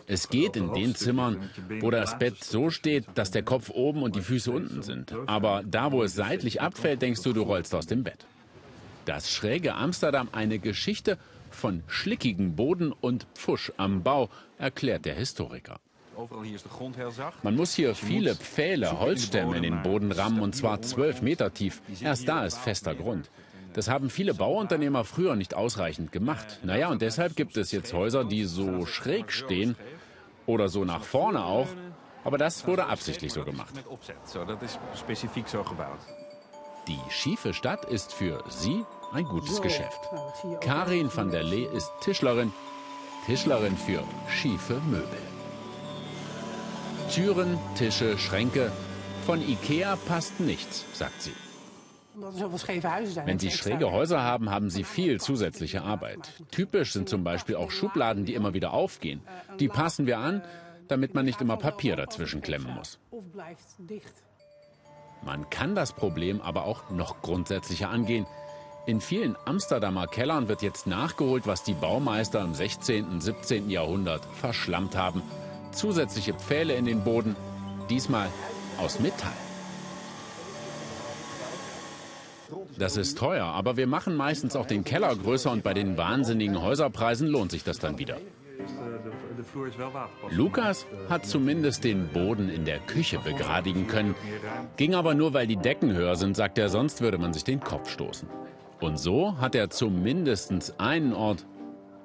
Es 0.08 0.30
geht 0.30 0.56
in 0.56 0.73
den 0.73 0.95
Zimmern, 0.95 1.49
wo 1.80 1.91
das 1.91 2.17
Bett 2.17 2.43
so 2.43 2.69
steht, 2.69 3.06
dass 3.15 3.32
der 3.32 3.43
Kopf 3.43 3.69
oben 3.69 4.04
und 4.04 4.15
die 4.15 4.21
Füße 4.21 4.52
unten 4.52 4.82
sind. 4.82 5.13
Aber 5.26 5.63
da, 5.65 5.91
wo 5.91 6.04
es 6.04 6.15
seitlich 6.15 6.62
abfällt, 6.62 7.02
denkst 7.02 7.21
du, 7.21 7.34
du 7.34 7.41
rollst 7.41 7.73
aus 7.76 7.88
dem 7.88 8.04
Bett. 8.04 8.26
Das 9.06 9.32
schräge 9.32 9.76
Amsterdam 9.76 10.30
eine 10.32 10.60
Geschichte 10.60 11.17
von 11.52 11.84
schlickigem 11.88 12.56
Boden 12.56 12.91
und 12.91 13.28
Pfusch 13.36 13.71
am 13.78 14.04
Bau, 14.04 14.30
erklärt 14.58 15.06
der 15.06 15.15
Historiker. 15.15 15.80
Man 17.41 17.56
muss 17.56 17.73
hier 17.73 17.95
viele 17.95 18.36
Pfähle, 18.36 18.99
Holzstämme 18.99 19.58
in 19.58 19.63
den 19.63 19.82
Boden 19.82 20.12
rammen 20.12 20.41
und 20.41 20.56
zwar 20.56 20.82
zwölf 20.82 21.21
Meter 21.21 21.54
tief. 21.54 21.82
Erst 22.02 22.28
da 22.28 22.45
ist 22.45 22.60
fester 22.60 22.93
Grund. 22.93 23.30
Das 23.74 23.88
haben 23.90 24.10
viele 24.10 24.34
Bauunternehmer 24.34 25.04
früher 25.04 25.36
nicht 25.36 25.56
ausreichend 25.56 26.12
gemacht. 26.12 26.60
Naja, 26.64 26.90
und 26.90 27.02
deshalb 27.02 27.36
gibt 27.36 27.58
es 27.58 27.72
jetzt 27.72 27.94
Häuser, 27.94 28.24
die 28.24 28.46
so 28.46 28.86
schräg 28.86 29.32
stehen 29.32 29.76
oder 30.46 30.70
so 30.70 30.86
nach 30.86 31.04
vorne 31.04 31.44
auch. 31.44 31.68
Aber 32.24 32.38
das 32.38 32.66
wurde 32.68 32.86
absichtlich 32.86 33.34
so 33.34 33.44
gemacht. 33.44 33.74
Die 36.88 37.00
schiefe 37.10 37.54
Stadt 37.54 37.86
ist 37.86 38.14
für 38.14 38.44
sie 38.50 38.84
ein 39.14 39.26
gutes 39.26 39.62
Geschäft. 39.62 40.00
Karin 40.62 41.10
van 41.14 41.32
der 41.32 41.44
Lee 41.44 41.68
ist 41.74 41.92
Tischlerin, 42.02 42.52
Tischlerin 43.26 43.78
für 43.78 44.04
schiefe 44.30 44.82
Möbel. 44.90 45.08
Türen, 47.14 47.58
Tische, 47.76 48.18
Schränke. 48.18 48.72
Von 49.26 49.42
Ikea 49.42 49.98
passt 50.08 50.40
nichts, 50.40 50.86
sagt 50.94 51.22
sie. 51.22 51.34
Wenn 52.15 53.39
Sie 53.39 53.52
schräge 53.52 53.91
Häuser 53.91 54.21
haben, 54.21 54.49
haben 54.49 54.69
Sie 54.69 54.84
viel 54.84 55.19
zusätzliche 55.19 55.84
Arbeit. 55.84 56.30
Typisch 56.52 56.93
sind 56.93 57.10
zum 57.10 57.23
Beispiel 57.23 57.56
auch 57.56 57.71
Schubladen, 57.71 58.26
die 58.26 58.36
immer 58.36 58.54
wieder 58.54 58.73
aufgehen. 58.73 59.21
Die 59.60 59.67
passen 59.67 60.06
wir 60.06 60.19
an, 60.19 60.43
damit 60.88 61.15
man 61.15 61.26
nicht 61.26 61.41
immer 61.41 61.58
Papier 61.58 61.95
dazwischen 61.95 62.41
klemmen 62.41 62.73
muss. 62.76 62.99
Man 65.23 65.49
kann 65.49 65.73
das 65.73 65.93
Problem 65.93 66.41
aber 66.41 66.65
auch 66.65 66.89
noch 66.89 67.21
grundsätzlicher 67.21 67.89
angehen. 67.89 68.26
In 68.86 68.99
vielen 68.99 69.38
Amsterdamer 69.45 70.08
Kellern 70.08 70.49
wird 70.49 70.62
jetzt 70.62 70.88
nachgeholt, 70.88 71.47
was 71.47 71.63
die 71.63 71.73
Baumeister 71.73 72.41
im 72.41 72.54
16. 72.54 73.06
und 73.06 73.21
17. 73.21 73.69
Jahrhundert 73.69 74.26
verschlammt 74.26 74.97
haben. 74.97 75.21
Zusätzliche 75.71 76.34
Pfähle 76.34 76.76
in 76.76 76.86
den 76.86 77.04
Boden, 77.04 77.38
diesmal 77.89 78.28
aus 78.78 78.99
Metall. 78.99 79.32
Das 82.78 82.98
ist 82.98 83.18
teuer, 83.18 83.46
aber 83.46 83.78
wir 83.78 83.88
machen 83.88 84.16
meistens 84.16 84.56
auch 84.56 84.66
den 84.66 84.84
Keller 84.84 85.16
größer 85.16 85.52
und 85.52 85.64
bei 85.64 85.74
den 85.74 85.98
wahnsinnigen 85.98 86.62
Häuserpreisen 86.62 87.28
lohnt 87.28 87.52
sich 87.52 87.64
das 87.64 87.80
dann 87.80 88.00
wieder. 88.00 88.18
Lukas 90.32 90.86
hat 91.10 91.26
zumindest 91.26 91.84
den 91.84 92.08
Boden 92.08 92.50
in 92.50 92.66
der 92.66 92.80
Küche 92.80 93.20
begradigen 93.20 93.88
können. 93.88 94.16
Ging 94.78 94.96
aber 94.96 95.14
nur, 95.14 95.34
weil 95.34 95.48
die 95.48 95.58
Decken 95.58 95.94
höher 95.94 96.16
sind, 96.16 96.36
sagt 96.36 96.58
er, 96.58 96.70
sonst 96.70 97.02
würde 97.02 97.18
man 97.18 97.34
sich 97.34 97.44
den 97.44 97.60
Kopf 97.60 97.90
stoßen. 97.90 98.28
Und 98.80 98.98
so 98.98 99.38
hat 99.40 99.56
er 99.56 99.70
zumindest 99.70 100.80
einen 100.80 101.14
Ort, 101.14 101.46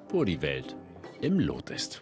wo 0.09 0.23
die 0.23 0.41
Welt 0.41 0.75
im 1.21 1.39
Lot 1.39 1.69
ist. 1.69 2.01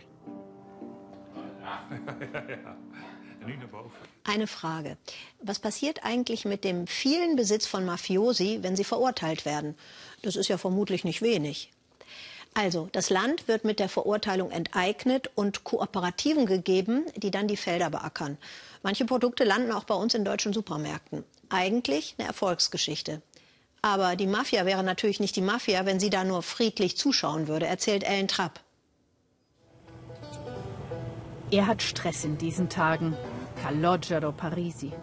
Eine 4.24 4.48
Frage. 4.48 4.98
Was 5.42 5.60
passiert 5.60 6.04
eigentlich 6.04 6.46
mit 6.46 6.64
dem 6.64 6.88
vielen 6.88 7.36
Besitz 7.36 7.66
von 7.66 7.86
Mafiosi, 7.86 8.60
wenn 8.62 8.76
sie 8.76 8.84
verurteilt 8.84 9.46
werden? 9.46 9.76
Das 10.22 10.36
ist 10.36 10.50
ja 10.50 10.58
vermutlich 10.58 11.04
nicht 11.04 11.22
wenig. 11.22 11.72
Also, 12.54 12.90
das 12.92 13.10
Land 13.10 13.48
wird 13.48 13.66
mit 13.66 13.80
der 13.80 13.88
Verurteilung 13.88 14.50
enteignet 14.50 15.30
und 15.36 15.64
Kooperativen 15.64 16.48
gegeben, 16.48 17.06
die 17.16 17.30
dann 17.30 17.48
die 17.48 17.56
Felder 17.56 17.90
beackern. 17.92 18.38
Manche 18.82 19.06
Produkte 19.06 19.44
landen 19.44 19.72
auch 19.72 19.84
bei 19.84 19.94
uns 19.94 20.16
in 20.16 20.26
deutschen 20.26 20.54
Supermärkten. 20.54 21.24
Eigentlich 21.50 22.16
eine 22.18 22.28
Erfolgsgeschichte. 22.28 23.22
Aber 23.82 24.16
die 24.16 24.28
Mafia 24.28 24.66
wäre 24.66 24.84
natürlich 24.84 25.20
nicht 25.20 25.36
die 25.36 25.42
Mafia, 25.42 25.86
wenn 25.86 26.00
sie 26.00 26.10
da 26.10 26.24
nur 26.24 26.42
friedlich 26.42 26.98
zuschauen 26.98 27.48
würde, 27.48 27.68
erzählt 27.68 28.04
Ellen 28.04 28.28
Trapp. 28.28 28.60
Er 31.52 31.68
hat 31.68 31.82
Stress 31.82 32.26
in 32.26 32.38
diesen 32.38 32.70
Tagen. 32.70 33.16
Calogero 33.68 34.32
Parisi. 34.32 34.94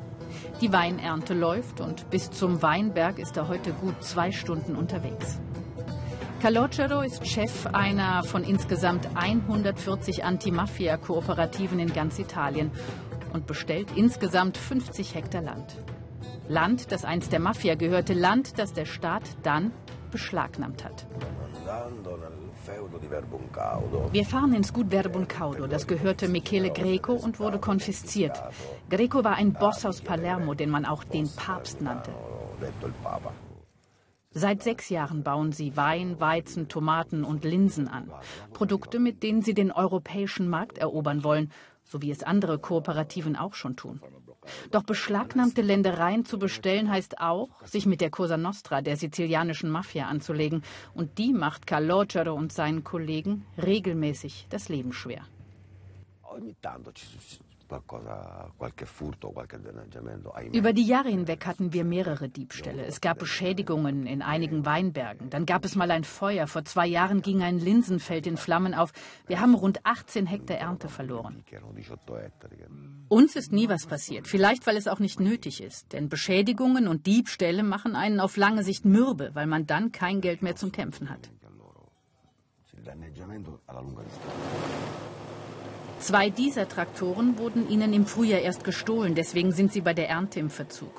Die 0.63 0.73
Weinernte 0.73 1.35
läuft 1.35 1.83
und 1.83 2.09
bis 2.09 2.31
zum 2.31 2.63
Weinberg 2.63 3.19
ist 3.19 3.37
er 3.37 3.47
heute 3.47 3.75
gut 3.75 4.03
zwei 4.03 4.33
Stunden 4.33 4.75
unterwegs. 4.75 5.39
Calogero 6.41 7.03
ist 7.03 7.27
Chef 7.27 7.67
einer 7.67 8.25
von 8.25 8.43
insgesamt 8.43 9.07
140 9.17 10.25
Anti-Mafia-Kooperativen 10.25 11.79
in 11.79 11.93
ganz 11.93 12.19
Italien 12.19 12.71
und 13.35 13.47
bestellt 13.47 13.89
insgesamt 13.97 14.57
50 14.57 15.15
Hektar 15.15 15.43
Land. 15.43 15.77
Land, 16.49 16.91
das 16.91 17.05
einst 17.05 17.33
der 17.33 17.41
Mafia 17.41 17.75
gehörte, 17.75 18.15
Land, 18.15 18.59
das 18.59 18.73
der 18.73 18.87
Staat 18.87 19.25
dann 19.43 19.73
beschlagnahmt 20.11 20.85
hat. 20.87 21.07
Wir 24.13 24.25
fahren 24.25 24.55
ins 24.55 24.73
Gut 24.73 24.91
Verbuncaudo. 24.91 25.67
Das 25.67 25.87
gehörte 25.87 26.29
Michele 26.29 26.71
Greco 26.71 27.13
und 27.13 27.39
wurde 27.39 27.59
konfisziert. 27.59 28.43
Greco 28.91 29.23
war 29.25 29.37
ein 29.37 29.53
Boss 29.53 29.85
aus 29.85 30.01
Palermo, 30.01 30.55
den 30.55 30.71
man 30.71 30.85
auch 30.85 31.05
den 31.05 31.29
Papst 31.35 31.81
nannte. 31.81 32.11
Seit 34.37 34.65
sechs 34.65 34.89
Jahren 34.89 35.23
bauen 35.23 35.53
sie 35.53 35.77
Wein, 35.77 36.19
Weizen, 36.19 36.69
Tomaten 36.69 37.23
und 37.23 37.45
Linsen 37.45 37.87
an. 37.87 38.11
Produkte, 38.53 38.99
mit 38.99 39.23
denen 39.23 39.43
sie 39.43 39.55
den 39.55 39.71
europäischen 39.71 40.49
Markt 40.49 40.77
erobern 40.79 41.23
wollen, 41.23 41.53
so 41.85 42.03
wie 42.03 42.11
es 42.11 42.25
andere 42.25 42.59
Kooperativen 42.59 43.37
auch 43.37 43.55
schon 43.55 43.77
tun. 43.77 44.01
Doch 44.73 44.83
beschlagnahmte 44.83 45.63
Ländereien 45.63 46.25
zu 46.25 46.39
bestellen 46.39 46.91
heißt 46.91 47.21
auch, 47.21 47.49
sich 47.65 47.87
mit 47.87 48.01
der 48.01 48.11
Cosa 48.11 48.37
Nostra, 48.37 48.83
der 48.83 48.97
sizilianischen 48.97 49.71
Mafia, 49.71 50.07
anzulegen. 50.07 50.63
Und 50.95 51.19
die 51.19 51.33
macht 51.33 51.67
Calogero 51.67 52.35
und 52.35 52.53
seinen 52.53 52.85
Kollegen 52.85 53.47
regelmäßig 53.57 54.47
das 54.51 54.69
Leben 54.69 54.93
schwer. 54.93 55.23
Über 60.53 60.73
die 60.73 60.87
Jahre 60.87 61.09
hinweg 61.09 61.47
hatten 61.47 61.73
wir 61.73 61.85
mehrere 61.85 62.29
Diebstähle. 62.29 62.85
Es 62.85 63.01
gab 63.01 63.19
Beschädigungen 63.19 64.07
in 64.07 64.23
einigen 64.23 64.65
Weinbergen. 64.65 65.31
Dann 65.31 65.47
gab 65.47 65.65
es 65.65 65.75
mal 65.77 65.91
ein 65.91 66.05
Feuer. 66.05 66.47
Vor 66.47 66.65
zwei 66.65 66.87
Jahren 66.87 67.23
ging 67.23 67.43
ein 67.43 67.59
Linsenfeld 67.59 68.27
in 68.27 68.37
Flammen 68.37 68.75
auf. 68.75 68.93
Wir 69.27 69.41
haben 69.41 69.55
rund 69.55 69.85
18 69.85 70.27
Hektar 70.27 70.59
Ernte 70.59 70.89
verloren. 70.89 71.43
Uns 73.09 73.37
ist 73.37 73.53
nie 73.53 73.69
was 73.69 73.87
passiert. 73.87 74.27
Vielleicht, 74.27 74.67
weil 74.67 74.77
es 74.77 74.89
auch 74.89 74.99
nicht 74.99 75.21
nötig 75.21 75.63
ist. 75.63 75.93
Denn 75.93 76.09
Beschädigungen 76.09 76.89
und 76.89 77.07
Diebstähle 77.07 77.63
machen 77.63 77.97
einen 77.97 78.21
auf 78.21 78.37
lange 78.37 78.63
Sicht 78.63 78.85
mürbe, 78.85 79.31
weil 79.35 79.47
man 79.47 79.67
dann 79.67 79.93
kein 79.93 80.21
Geld 80.21 80.43
mehr 80.43 80.57
zum 80.57 80.73
Kämpfen 80.73 81.11
hat. 81.11 81.31
Zwei 86.05 86.29
dieser 86.29 86.69
Traktoren 86.69 87.39
wurden 87.39 87.67
ihnen 87.71 87.95
im 87.95 88.05
Frühjahr 88.05 88.43
erst 88.43 88.63
gestohlen, 88.63 89.15
deswegen 89.15 89.53
sind 89.53 89.73
sie 89.73 89.81
bei 89.81 89.95
der 89.95 90.11
Ernte 90.11 90.39
im 90.39 90.51
Verzug. 90.51 90.93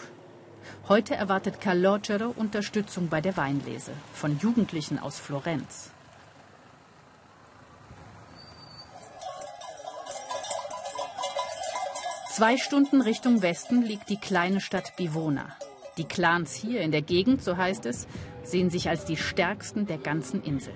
Heute 0.90 1.14
erwartet 1.14 1.62
Calogero 1.62 2.34
Unterstützung 2.36 3.08
bei 3.08 3.22
der 3.22 3.38
Weinlese 3.38 3.92
von 4.16 4.40
Jugendlichen 4.40 4.98
aus 4.98 5.20
Florenz. 5.20 5.92
Zwei 12.32 12.58
Stunden 12.58 13.02
Richtung 13.02 13.44
Westen 13.44 13.84
liegt 13.84 14.10
die 14.10 14.20
kleine 14.20 14.60
Stadt 14.60 14.96
Bivona. 14.96 15.56
Die 16.00 16.06
Clans 16.06 16.56
hier 16.56 16.82
in 16.82 16.92
der 16.92 17.04
Gegend, 17.04 17.44
so 17.44 17.58
heißt 17.58 17.86
es, 17.86 18.08
sehen 18.44 18.72
sich 18.72 18.90
als 18.90 19.06
die 19.06 19.18
stärksten 19.18 19.86
der 19.86 20.00
ganzen 20.00 20.42
Insel. 20.42 20.74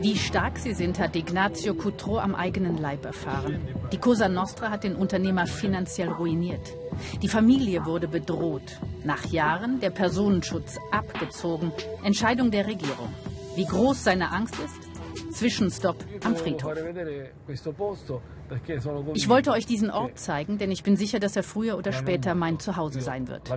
Wie 0.00 0.16
stark 0.16 0.58
sie 0.58 0.74
sind, 0.74 1.00
hat 1.00 1.16
Ignazio 1.16 1.74
Coutreau 1.74 2.18
am 2.18 2.34
eigenen 2.36 2.78
Leib 2.78 3.04
erfahren. 3.04 3.60
Die 3.90 3.98
Cosa 3.98 4.28
Nostra 4.28 4.70
hat 4.70 4.84
den 4.84 4.94
Unternehmer 4.94 5.46
finanziell 5.46 6.08
ruiniert. 6.08 6.72
Die 7.20 7.28
Familie 7.28 7.84
wurde 7.84 8.06
bedroht. 8.06 8.78
Nach 9.04 9.24
Jahren 9.26 9.80
der 9.80 9.90
Personenschutz 9.90 10.78
abgezogen. 10.92 11.72
Entscheidung 12.04 12.52
der 12.52 12.68
Regierung. 12.68 13.12
Wie 13.56 13.64
groß 13.64 14.04
seine 14.04 14.30
Angst 14.30 14.54
ist? 14.64 15.34
Zwischenstopp 15.34 15.96
am 16.22 16.36
Friedhof. 16.36 16.74
Ich 19.14 19.28
wollte 19.28 19.50
euch 19.50 19.66
diesen 19.66 19.90
Ort 19.90 20.18
zeigen, 20.18 20.58
denn 20.58 20.70
ich 20.70 20.84
bin 20.84 20.96
sicher, 20.96 21.18
dass 21.18 21.34
er 21.34 21.42
früher 21.42 21.76
oder 21.76 21.92
später 21.92 22.36
mein 22.36 22.60
Zuhause 22.60 23.00
sein 23.00 23.26
wird. 23.26 23.50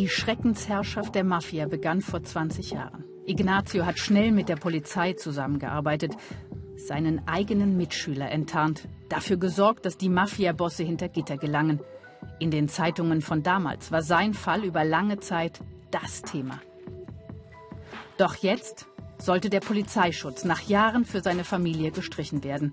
Die 0.00 0.08
Schreckensherrschaft 0.08 1.14
der 1.14 1.24
Mafia 1.24 1.66
begann 1.66 2.00
vor 2.00 2.22
20 2.22 2.70
Jahren. 2.70 3.04
Ignazio 3.26 3.84
hat 3.84 3.98
schnell 3.98 4.32
mit 4.32 4.48
der 4.48 4.56
Polizei 4.56 5.12
zusammengearbeitet, 5.12 6.16
seinen 6.74 7.28
eigenen 7.28 7.76
Mitschüler 7.76 8.30
enttarnt, 8.30 8.88
dafür 9.10 9.36
gesorgt, 9.36 9.84
dass 9.84 9.98
die 9.98 10.08
Mafia-Bosse 10.08 10.84
hinter 10.84 11.10
Gitter 11.10 11.36
gelangen. 11.36 11.80
In 12.38 12.50
den 12.50 12.70
Zeitungen 12.70 13.20
von 13.20 13.42
damals 13.42 13.92
war 13.92 14.00
sein 14.00 14.32
Fall 14.32 14.64
über 14.64 14.84
lange 14.84 15.20
Zeit 15.20 15.60
das 15.90 16.22
Thema. 16.22 16.58
Doch 18.16 18.36
jetzt 18.36 18.86
sollte 19.18 19.50
der 19.50 19.60
Polizeischutz 19.60 20.44
nach 20.44 20.62
Jahren 20.62 21.04
für 21.04 21.20
seine 21.20 21.44
Familie 21.44 21.90
gestrichen 21.90 22.42
werden. 22.42 22.72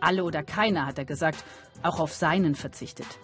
Alle 0.00 0.24
oder 0.24 0.42
keiner, 0.42 0.86
hat 0.86 0.96
er 0.96 1.04
gesagt, 1.04 1.44
auch 1.82 2.00
auf 2.00 2.14
seinen 2.14 2.54
verzichtet. 2.54 3.18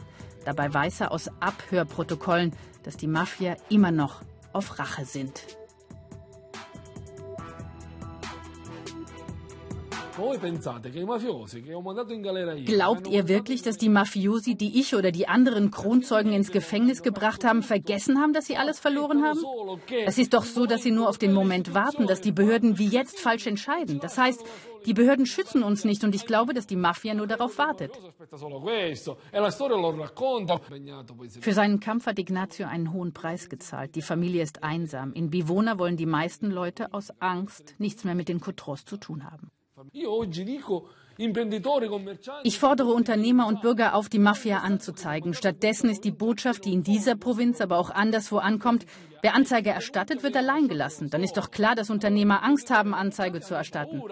Dabei 0.45 0.73
weiß 0.73 1.03
er 1.03 1.13
aus 1.13 1.31
Abhörprotokollen, 1.41 2.53
dass 2.83 2.97
die 2.97 3.07
Mafia 3.07 3.57
immer 3.69 3.91
noch 3.91 4.23
auf 4.53 4.79
Rache 4.79 5.05
sind. 5.05 5.59
Glaubt 12.67 13.07
ihr 13.09 13.29
wirklich, 13.29 13.63
dass 13.63 13.77
die 13.79 13.89
Mafiosi, 13.89 14.55
die 14.55 14.79
ich 14.79 14.95
oder 14.95 15.11
die 15.11 15.29
anderen 15.29 15.71
Kronzeugen 15.71 16.33
ins 16.33 16.53
Gefängnis 16.53 17.03
gebracht 17.03 17.45
haben, 17.45 17.63
vergessen 17.63 18.21
haben, 18.21 18.33
dass 18.33 18.47
sie 18.47 18.57
alles 18.57 18.79
verloren 18.79 19.23
haben? 19.25 19.41
Es 20.07 20.19
ist 20.19 20.35
doch 20.35 20.45
so, 20.45 20.67
dass 20.67 20.83
sie 20.83 20.91
nur 20.91 21.09
auf 21.09 21.19
den 21.19 21.33
Moment 21.33 21.75
warten, 21.75 22.07
dass 22.07 22.21
die 22.21 22.33
Behörden 22.33 22.79
wie 22.79 22.89
jetzt 22.89 23.19
falsch 23.21 23.47
entscheiden. 23.47 23.99
Das 24.01 24.19
heißt, 24.19 24.45
die 24.87 24.95
Behörden 24.95 25.27
schützen 25.27 25.63
uns 25.63 25.85
nicht 25.85 26.05
und 26.05 26.15
ich 26.15 26.27
glaube, 26.27 26.55
dass 26.55 26.67
die 26.67 26.77
Mafia 26.77 27.15
nur 27.15 27.27
darauf 27.27 27.59
wartet. 27.59 27.93
Für 31.41 31.53
seinen 31.53 31.81
Kampf 31.81 32.07
hat 32.07 32.19
Ignazio 32.19 32.67
einen 32.67 32.93
hohen 32.93 33.13
Preis 33.13 33.49
gezahlt. 33.49 33.95
Die 33.95 34.03
Familie 34.03 34.43
ist 34.43 34.63
einsam. 34.63 35.13
In 35.13 35.31
Bivona 35.31 35.79
wollen 35.79 35.97
die 35.97 36.07
meisten 36.07 36.51
Leute 36.51 36.95
aus 36.95 37.11
Angst 37.21 37.75
nichts 37.79 38.05
mehr 38.05 38.15
mit 38.15 38.29
den 38.29 38.41
Coutros 38.41 38.85
zu 38.85 38.97
tun 38.97 39.31
haben. 39.31 39.51
Ich 42.43 42.59
fordere 42.59 42.93
Unternehmer 42.93 43.47
und 43.47 43.61
Bürger 43.61 43.95
auf, 43.95 44.09
die 44.09 44.19
Mafia 44.19 44.59
anzuzeigen. 44.59 45.35
Stattdessen 45.35 45.91
ist 45.91 46.05
die 46.05 46.11
Botschaft, 46.11 46.65
die 46.65 46.73
in 46.73 46.83
dieser 46.83 47.15
Provinz, 47.15 47.61
aber 47.61 47.77
auch 47.79 47.91
anderswo 47.91 48.39
ankommt, 48.39 48.87
wer 49.21 49.35
Anzeige 49.35 49.71
erstattet, 49.71 50.23
wird 50.23 50.37
allein 50.37 50.69
gelassen. 50.69 51.11
Dann 51.11 51.23
ist 51.23 51.37
doch 51.37 51.51
klar, 51.51 51.75
dass 51.75 51.91
Unternehmer 51.91 52.43
Angst 52.43 52.71
haben, 52.71 52.95
Anzeige 52.95 53.41
zu 53.41 53.55
erstatten. 53.55 54.03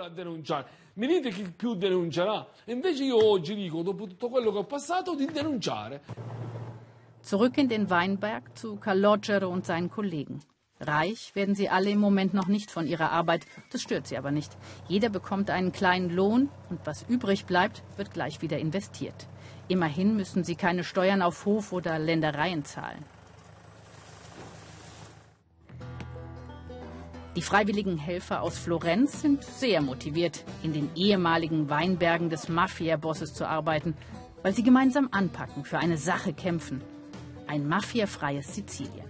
Zurück 7.22 7.58
in 7.58 7.68
den 7.68 7.90
Weinberg 7.90 8.56
zu 8.58 8.76
Calogero 8.76 9.48
und 9.48 9.64
seinen 9.64 9.90
Kollegen. 9.90 10.40
Reich 10.80 11.34
werden 11.34 11.54
sie 11.54 11.68
alle 11.68 11.90
im 11.90 11.98
Moment 11.98 12.34
noch 12.34 12.46
nicht 12.46 12.70
von 12.70 12.86
ihrer 12.86 13.10
Arbeit. 13.10 13.46
Das 13.70 13.82
stört 13.82 14.06
sie 14.06 14.16
aber 14.16 14.30
nicht. 14.30 14.56
Jeder 14.86 15.08
bekommt 15.08 15.50
einen 15.50 15.72
kleinen 15.72 16.10
Lohn 16.10 16.48
und 16.70 16.80
was 16.84 17.04
übrig 17.08 17.46
bleibt, 17.46 17.82
wird 17.96 18.12
gleich 18.12 18.42
wieder 18.42 18.58
investiert. 18.58 19.26
Immerhin 19.66 20.16
müssen 20.16 20.44
sie 20.44 20.54
keine 20.54 20.84
Steuern 20.84 21.20
auf 21.20 21.44
Hof 21.44 21.72
oder 21.72 21.98
Ländereien 21.98 22.64
zahlen. 22.64 23.04
Die 27.34 27.42
freiwilligen 27.42 27.98
Helfer 27.98 28.42
aus 28.42 28.58
Florenz 28.58 29.20
sind 29.20 29.44
sehr 29.44 29.80
motiviert, 29.80 30.44
in 30.62 30.72
den 30.72 30.90
ehemaligen 30.96 31.70
Weinbergen 31.70 32.30
des 32.30 32.48
Mafia-Bosses 32.48 33.34
zu 33.34 33.46
arbeiten, 33.46 33.94
weil 34.42 34.54
sie 34.54 34.64
gemeinsam 34.64 35.08
anpacken, 35.12 35.64
für 35.64 35.78
eine 35.78 35.98
Sache 35.98 36.32
kämpfen. 36.32 36.82
Ein 37.46 37.68
mafiafreies 37.68 38.54
Sizilien. 38.54 39.06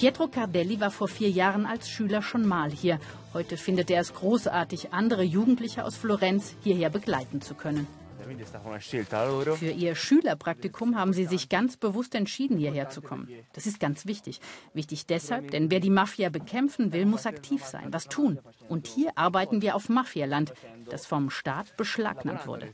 Pietro 0.00 0.28
Cardelli 0.28 0.80
war 0.80 0.90
vor 0.90 1.08
vier 1.08 1.28
Jahren 1.28 1.66
als 1.66 1.90
Schüler 1.90 2.22
schon 2.22 2.46
mal 2.46 2.70
hier. 2.70 2.98
Heute 3.34 3.58
findet 3.58 3.90
er 3.90 4.00
es 4.00 4.14
großartig, 4.14 4.94
andere 4.94 5.22
Jugendliche 5.22 5.84
aus 5.84 5.94
Florenz 5.94 6.54
hierher 6.62 6.88
begleiten 6.88 7.42
zu 7.42 7.54
können. 7.54 7.86
Für 9.58 9.70
ihr 9.70 9.94
Schülerpraktikum 9.94 10.96
haben 10.96 11.12
sie 11.12 11.26
sich 11.26 11.50
ganz 11.50 11.76
bewusst 11.76 12.14
entschieden, 12.14 12.56
hierher 12.56 12.88
zu 12.88 13.02
kommen. 13.02 13.28
Das 13.52 13.66
ist 13.66 13.78
ganz 13.78 14.06
wichtig. 14.06 14.40
Wichtig 14.72 15.04
deshalb, 15.04 15.50
denn 15.50 15.70
wer 15.70 15.80
die 15.80 15.90
Mafia 15.90 16.30
bekämpfen 16.30 16.94
will, 16.94 17.04
muss 17.04 17.26
aktiv 17.26 17.62
sein, 17.62 17.92
was 17.92 18.06
tun. 18.06 18.38
Und 18.70 18.86
hier 18.86 19.12
arbeiten 19.16 19.60
wir 19.60 19.76
auf 19.76 19.90
Mafialand, 19.90 20.54
das 20.88 21.04
vom 21.04 21.28
Staat 21.28 21.76
beschlagnahmt 21.76 22.46
wurde. 22.46 22.72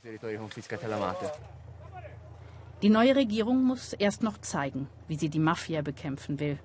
Die 2.82 2.88
neue 2.88 3.16
Regierung 3.16 3.64
muss 3.64 3.94
erst 3.94 4.22
noch 4.22 4.38
zeigen, 4.38 4.86
wie 5.08 5.16
sie 5.16 5.28
die 5.28 5.40
Mafia 5.40 5.82
bekämpfen 5.82 6.38
will. 6.38 6.60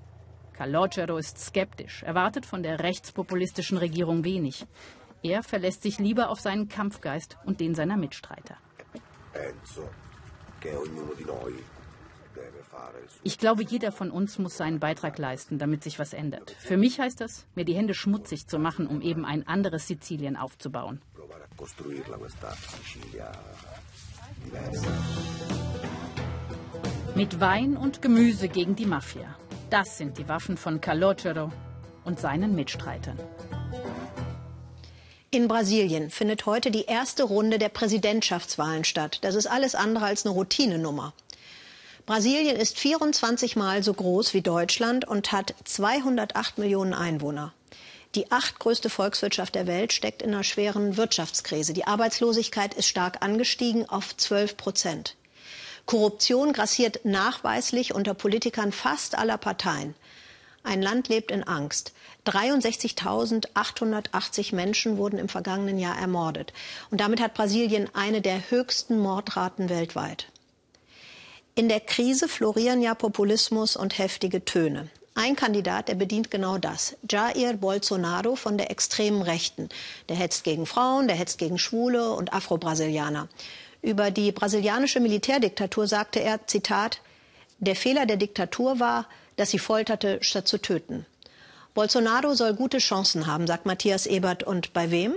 Calogero 0.53 1.17
ist 1.17 1.37
skeptisch, 1.39 2.03
erwartet 2.03 2.45
von 2.45 2.63
der 2.63 2.79
rechtspopulistischen 2.79 3.77
Regierung 3.77 4.23
wenig. 4.23 4.65
Er 5.23 5.43
verlässt 5.43 5.83
sich 5.83 5.99
lieber 5.99 6.29
auf 6.29 6.39
seinen 6.39 6.67
Kampfgeist 6.67 7.37
und 7.45 7.59
den 7.59 7.75
seiner 7.75 7.97
Mitstreiter. 7.97 8.57
Ich 13.23 13.37
glaube, 13.37 13.63
jeder 13.63 13.91
von 13.91 14.11
uns 14.11 14.39
muss 14.39 14.57
seinen 14.57 14.79
Beitrag 14.79 15.17
leisten, 15.17 15.57
damit 15.57 15.83
sich 15.83 15.99
was 15.99 16.13
ändert. 16.13 16.51
Für 16.59 16.77
mich 16.77 16.99
heißt 16.99 17.21
das, 17.21 17.45
mir 17.55 17.65
die 17.65 17.75
Hände 17.75 17.93
schmutzig 17.93 18.47
zu 18.47 18.57
machen, 18.57 18.87
um 18.87 19.01
eben 19.01 19.25
ein 19.25 19.47
anderes 19.47 19.87
Sizilien 19.87 20.37
aufzubauen. 20.37 21.01
Mit 27.15 27.39
Wein 27.39 27.77
und 27.77 28.01
Gemüse 28.01 28.47
gegen 28.47 28.75
die 28.75 28.85
Mafia. 28.85 29.35
Das 29.71 29.97
sind 29.97 30.17
die 30.17 30.27
Waffen 30.27 30.57
von 30.57 30.81
Calogero 30.81 31.49
und 32.03 32.19
seinen 32.19 32.55
Mitstreitern. 32.55 33.17
In 35.29 35.47
Brasilien 35.47 36.09
findet 36.09 36.45
heute 36.45 36.71
die 36.71 36.83
erste 36.83 37.23
Runde 37.23 37.57
der 37.57 37.69
Präsidentschaftswahlen 37.69 38.83
statt. 38.83 39.19
Das 39.21 39.33
ist 39.33 39.47
alles 39.47 39.73
andere 39.73 40.03
als 40.03 40.25
eine 40.25 40.35
Routinenummer. 40.35 41.13
Brasilien 42.05 42.57
ist 42.57 42.77
24 42.79 43.55
Mal 43.55 43.81
so 43.81 43.93
groß 43.93 44.33
wie 44.33 44.41
Deutschland 44.41 45.07
und 45.07 45.31
hat 45.31 45.55
208 45.63 46.57
Millionen 46.57 46.93
Einwohner. 46.93 47.53
Die 48.13 48.29
achtgrößte 48.29 48.89
Volkswirtschaft 48.89 49.55
der 49.55 49.67
Welt 49.67 49.93
steckt 49.93 50.21
in 50.21 50.33
einer 50.33 50.43
schweren 50.43 50.97
Wirtschaftskrise. 50.97 51.71
Die 51.71 51.87
Arbeitslosigkeit 51.87 52.73
ist 52.73 52.87
stark 52.87 53.23
angestiegen 53.23 53.87
auf 53.87 54.17
12 54.17 54.57
Prozent. 54.57 55.15
Korruption 55.85 56.53
grassiert 56.53 57.03
nachweislich 57.03 57.93
unter 57.93 58.13
Politikern 58.13 58.71
fast 58.71 59.17
aller 59.17 59.37
Parteien. 59.37 59.95
Ein 60.63 60.81
Land 60.81 61.09
lebt 61.09 61.31
in 61.31 61.43
Angst. 61.43 61.91
63.880 62.25 64.55
Menschen 64.55 64.97
wurden 64.97 65.17
im 65.17 65.27
vergangenen 65.27 65.79
Jahr 65.79 65.97
ermordet. 65.97 66.53
Und 66.91 67.01
damit 67.01 67.19
hat 67.19 67.33
Brasilien 67.33 67.89
eine 67.93 68.21
der 68.21 68.51
höchsten 68.51 68.99
Mordraten 68.99 69.69
weltweit. 69.69 70.27
In 71.55 71.67
der 71.67 71.79
Krise 71.79 72.27
florieren 72.27 72.79
ja 72.81 72.93
Populismus 72.93 73.75
und 73.75 73.97
heftige 73.97 74.45
Töne. 74.45 74.87
Ein 75.15 75.35
Kandidat, 75.35 75.89
der 75.89 75.95
bedient 75.95 76.31
genau 76.31 76.57
das. 76.57 76.95
Jair 77.09 77.53
Bolsonaro 77.53 78.37
von 78.37 78.57
der 78.57 78.71
extremen 78.71 79.21
Rechten. 79.21 79.67
Der 80.07 80.15
hetzt 80.15 80.45
gegen 80.45 80.65
Frauen, 80.65 81.07
der 81.07 81.17
hetzt 81.17 81.37
gegen 81.37 81.57
Schwule 81.57 82.13
und 82.13 82.31
Afro-Brasilianer. 82.31 83.27
Über 83.81 84.11
die 84.11 84.31
brasilianische 84.31 84.99
Militärdiktatur 84.99 85.87
sagte 85.87 86.19
er, 86.19 86.45
Zitat, 86.47 87.01
der 87.59 87.75
Fehler 87.75 88.05
der 88.05 88.17
Diktatur 88.17 88.79
war, 88.79 89.07
dass 89.37 89.51
sie 89.51 89.59
folterte, 89.59 90.19
statt 90.21 90.47
zu 90.47 90.59
töten. 90.59 91.05
Bolsonaro 91.73 92.33
soll 92.33 92.53
gute 92.53 92.79
Chancen 92.79 93.27
haben, 93.27 93.47
sagt 93.47 93.65
Matthias 93.65 94.05
Ebert. 94.05 94.43
Und 94.43 94.73
bei 94.73 94.91
wem? 94.91 95.13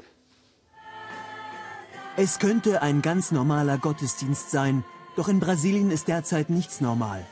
Es 2.16 2.38
könnte 2.38 2.80
ein 2.80 3.02
ganz 3.02 3.32
normaler 3.32 3.76
Gottesdienst 3.76 4.50
sein, 4.50 4.84
doch 5.16 5.28
in 5.28 5.40
Brasilien 5.40 5.90
ist 5.90 6.06
derzeit 6.08 6.48
nichts 6.48 6.80
normal. 6.80 7.26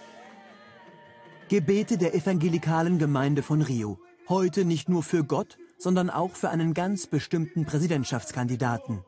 Gebete 1.49 1.99
der 1.99 2.15
evangelikalen 2.15 2.99
Gemeinde 2.99 3.43
von 3.43 3.63
Rio. 3.63 3.99
Heute 4.29 4.65
nicht 4.65 4.89
nur 4.89 5.03
für 5.03 5.25
Gott, 5.25 5.57
sondern 5.79 6.11
auch 6.11 6.35
für 6.35 6.51
einen 6.51 6.75
ganz 6.75 7.07
bestimmten 7.07 7.65
Präsidentschaftskandidaten. 7.65 9.05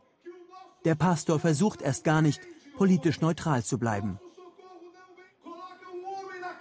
Der 0.84 0.94
Pastor 0.94 1.40
versucht 1.40 1.82
erst 1.82 2.04
gar 2.04 2.20
nicht, 2.20 2.40
politisch 2.76 3.20
neutral 3.20 3.64
zu 3.64 3.78
bleiben. 3.78 4.18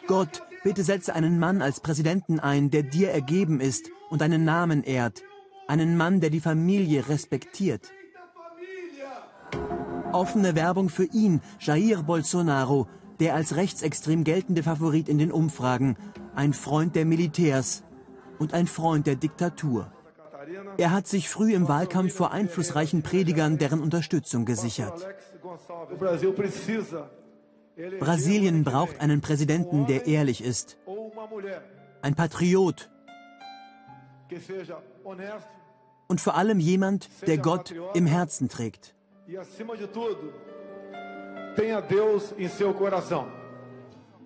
Gott, 0.07 0.43
bitte 0.63 0.83
setze 0.83 1.13
einen 1.13 1.39
Mann 1.39 1.61
als 1.61 1.79
Präsidenten 1.79 2.39
ein, 2.39 2.69
der 2.69 2.83
dir 2.83 3.11
ergeben 3.11 3.59
ist 3.59 3.89
und 4.09 4.21
deinen 4.21 4.43
Namen 4.43 4.83
ehrt. 4.83 5.23
Einen 5.67 5.97
Mann, 5.97 6.19
der 6.19 6.29
die 6.29 6.41
Familie 6.41 7.07
respektiert. 7.07 7.91
Offene 10.11 10.55
Werbung 10.55 10.89
für 10.89 11.05
ihn, 11.05 11.41
Jair 11.59 12.03
Bolsonaro, 12.03 12.87
der 13.19 13.35
als 13.35 13.55
rechtsextrem 13.55 14.23
geltende 14.23 14.63
Favorit 14.63 15.09
in 15.09 15.17
den 15.17 15.31
Umfragen, 15.31 15.95
ein 16.35 16.53
Freund 16.53 16.95
der 16.95 17.05
Militärs 17.05 17.83
und 18.39 18.53
ein 18.53 18.67
Freund 18.67 19.07
der 19.07 19.15
Diktatur. 19.15 19.91
Er 20.77 20.91
hat 20.91 21.07
sich 21.07 21.29
früh 21.29 21.53
im 21.53 21.67
Wahlkampf 21.67 22.13
vor 22.13 22.31
einflussreichen 22.31 23.01
Predigern 23.03 23.57
deren 23.57 23.81
Unterstützung 23.81 24.45
gesichert. 24.45 25.07
Brasilien 27.99 28.63
braucht 28.63 28.99
einen 28.99 29.21
Präsidenten, 29.21 29.87
der 29.87 30.05
ehrlich 30.05 30.43
ist. 30.43 30.77
Ein 32.01 32.15
Patriot. 32.15 32.89
Und 36.07 36.21
vor 36.21 36.35
allem 36.35 36.59
jemand, 36.59 37.09
der 37.27 37.37
Gott 37.37 37.73
im 37.93 38.05
Herzen 38.05 38.49
trägt. 38.49 38.95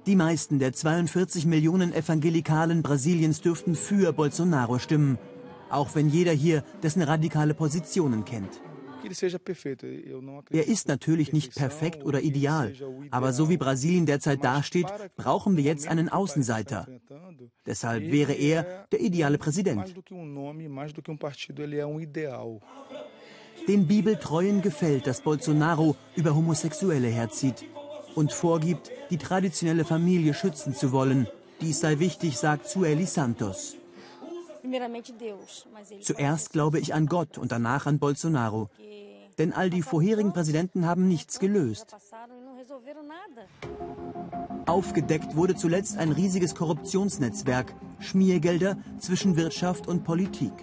Die 0.06 0.16
meisten 0.16 0.60
der 0.60 0.74
42 0.74 1.46
Millionen 1.46 1.94
Evangelikalen 1.94 2.82
Brasiliens 2.82 3.42
dürften 3.42 3.76
für 3.76 4.14
Bolsonaro 4.14 4.80
stimmen, 4.80 5.18
auch 5.70 5.96
wenn 5.96 6.10
jeder 6.10 6.32
hier 6.32 6.64
dessen 6.84 7.02
radikale 7.02 7.54
Positionen 7.54 8.26
kennt. 8.26 8.62
Er 10.50 10.68
ist 10.68 10.88
natürlich 10.88 11.32
nicht 11.32 11.56
perfekt 11.56 12.04
oder 12.04 12.22
ideal, 12.22 12.74
aber 13.12 13.32
so 13.32 13.50
wie 13.50 13.58
Brasilien 13.58 14.06
derzeit 14.06 14.44
dasteht, 14.44 14.88
brauchen 15.16 15.56
wir 15.56 15.64
jetzt 15.64 15.88
einen 15.88 16.10
Außenseiter. 16.10 16.88
Deshalb 17.66 18.12
wäre 18.12 18.34
er 18.34 18.88
der 18.92 19.00
ideale 19.00 19.38
Präsident. 19.38 19.96
Den 23.68 23.88
Bibeltreuen 23.88 24.62
gefällt, 24.62 25.08
dass 25.08 25.22
Bolsonaro 25.22 25.96
über 26.16 26.36
Homosexuelle 26.36 27.10
herzieht 27.10 27.66
und 28.16 28.32
vorgibt, 28.34 28.92
die 29.12 29.18
traditionelle 29.18 29.86
Familie 29.86 30.34
schützen 30.34 30.74
zu 30.74 30.92
wollen. 30.92 31.28
Dies 31.62 31.80
sei 31.80 32.00
wichtig, 32.00 32.38
sagt 32.38 32.68
Sueli 32.68 33.06
Santos. 33.06 33.76
Zuerst 36.02 36.52
glaube 36.52 36.80
ich 36.80 36.94
an 36.94 37.08
Gott 37.08 37.38
und 37.38 37.52
danach 37.52 37.86
an 37.86 38.00
Bolsonaro. 38.00 38.70
Denn 39.38 39.54
all 39.54 39.70
die 39.70 39.84
vorherigen 39.84 40.34
Präsidenten 40.34 40.86
haben 40.86 41.08
nichts 41.08 41.40
gelöst. 41.40 41.96
Aufgedeckt 44.66 45.36
wurde 45.36 45.56
zuletzt 45.56 45.98
ein 45.98 46.12
riesiges 46.12 46.56
Korruptionsnetzwerk, 46.56 47.74
Schmiergelder 48.00 48.78
zwischen 49.00 49.36
Wirtschaft 49.36 49.88
und 49.88 50.04
Politik. 50.04 50.54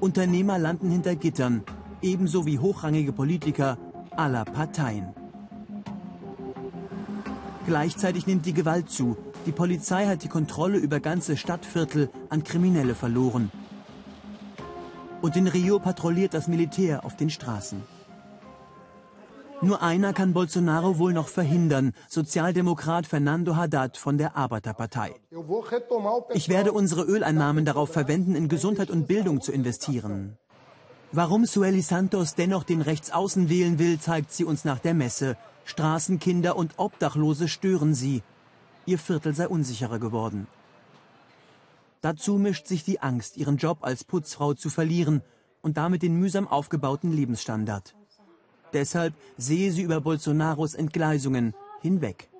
Unternehmer 0.00 0.58
landen 0.58 0.90
hinter 0.90 1.14
Gittern, 1.14 1.62
ebenso 2.00 2.46
wie 2.46 2.58
hochrangige 2.58 3.12
Politiker 3.12 3.76
aller 4.10 4.44
Parteien. 4.46 5.14
Gleichzeitig 7.66 8.26
nimmt 8.26 8.46
die 8.46 8.54
Gewalt 8.54 8.90
zu. 8.90 9.16
Die 9.46 9.52
Polizei 9.52 10.06
hat 10.06 10.22
die 10.22 10.28
Kontrolle 10.28 10.78
über 10.78 11.00
ganze 11.00 11.36
Stadtviertel 11.36 12.10
an 12.28 12.44
Kriminelle 12.44 12.94
verloren. 12.94 13.50
Und 15.22 15.36
in 15.36 15.46
Rio 15.46 15.78
patrouilliert 15.78 16.34
das 16.34 16.46
Militär 16.46 17.04
auf 17.04 17.16
den 17.16 17.30
Straßen. 17.30 17.82
Nur 19.62 19.82
einer 19.82 20.14
kann 20.14 20.32
Bolsonaro 20.32 20.98
wohl 20.98 21.12
noch 21.12 21.28
verhindern, 21.28 21.92
Sozialdemokrat 22.08 23.06
Fernando 23.06 23.56
Haddad 23.56 23.98
von 23.98 24.16
der 24.16 24.34
Arbeiterpartei. 24.34 25.14
Ich 26.32 26.48
werde 26.48 26.72
unsere 26.72 27.02
Öleinnahmen 27.02 27.66
darauf 27.66 27.90
verwenden, 27.90 28.34
in 28.34 28.48
Gesundheit 28.48 28.90
und 28.90 29.06
Bildung 29.06 29.42
zu 29.42 29.52
investieren. 29.52 30.38
Warum 31.12 31.44
Sueli 31.44 31.82
Santos 31.82 32.34
dennoch 32.34 32.64
den 32.64 32.80
Rechtsaußen 32.80 33.50
wählen 33.50 33.78
will, 33.78 33.98
zeigt 33.98 34.32
sie 34.32 34.44
uns 34.44 34.64
nach 34.64 34.78
der 34.78 34.94
Messe. 34.94 35.36
Straßenkinder 35.64 36.56
und 36.56 36.74
Obdachlose 36.78 37.48
stören 37.48 37.94
sie. 37.94 38.22
Ihr 38.86 38.98
Viertel 38.98 39.34
sei 39.34 39.48
unsicherer 39.48 39.98
geworden. 39.98 40.46
Dazu 42.00 42.38
mischt 42.38 42.66
sich 42.66 42.82
die 42.84 43.00
Angst, 43.00 43.36
ihren 43.36 43.58
Job 43.58 43.78
als 43.82 44.04
Putzfrau 44.04 44.54
zu 44.54 44.70
verlieren 44.70 45.22
und 45.60 45.76
damit 45.76 46.02
den 46.02 46.16
mühsam 46.16 46.48
aufgebauten 46.48 47.12
Lebensstandard. 47.12 47.94
Deshalb 48.72 49.14
sehe 49.36 49.70
sie 49.72 49.82
über 49.82 50.00
Bolsonaros 50.00 50.74
Entgleisungen 50.74 51.54
hinweg. 51.82 52.30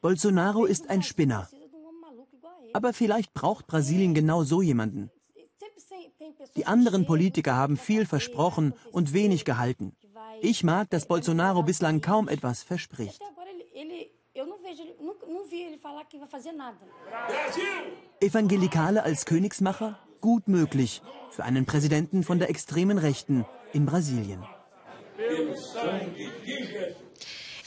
Bolsonaro 0.00 0.64
ist 0.66 0.90
ein 0.90 1.02
Spinner. 1.02 1.48
Aber 2.72 2.92
vielleicht 2.92 3.32
braucht 3.34 3.66
Brasilien 3.66 4.14
genau 4.14 4.44
so 4.44 4.62
jemanden. 4.62 5.10
Die 6.56 6.66
anderen 6.66 7.06
Politiker 7.06 7.56
haben 7.56 7.76
viel 7.76 8.06
versprochen 8.06 8.74
und 8.92 9.12
wenig 9.12 9.44
gehalten. 9.44 9.96
Ich 10.40 10.62
mag, 10.62 10.90
dass 10.90 11.06
Bolsonaro 11.06 11.62
bislang 11.62 12.00
kaum 12.00 12.28
etwas 12.28 12.62
verspricht. 12.62 13.20
Evangelikale 18.20 19.02
als 19.02 19.24
Königsmacher? 19.24 19.98
Gut 20.20 20.48
möglich 20.48 21.02
für 21.30 21.44
einen 21.44 21.66
Präsidenten 21.66 22.24
von 22.24 22.38
der 22.38 22.50
extremen 22.50 22.98
Rechten 22.98 23.46
in 23.72 23.86
Brasilien. 23.86 24.44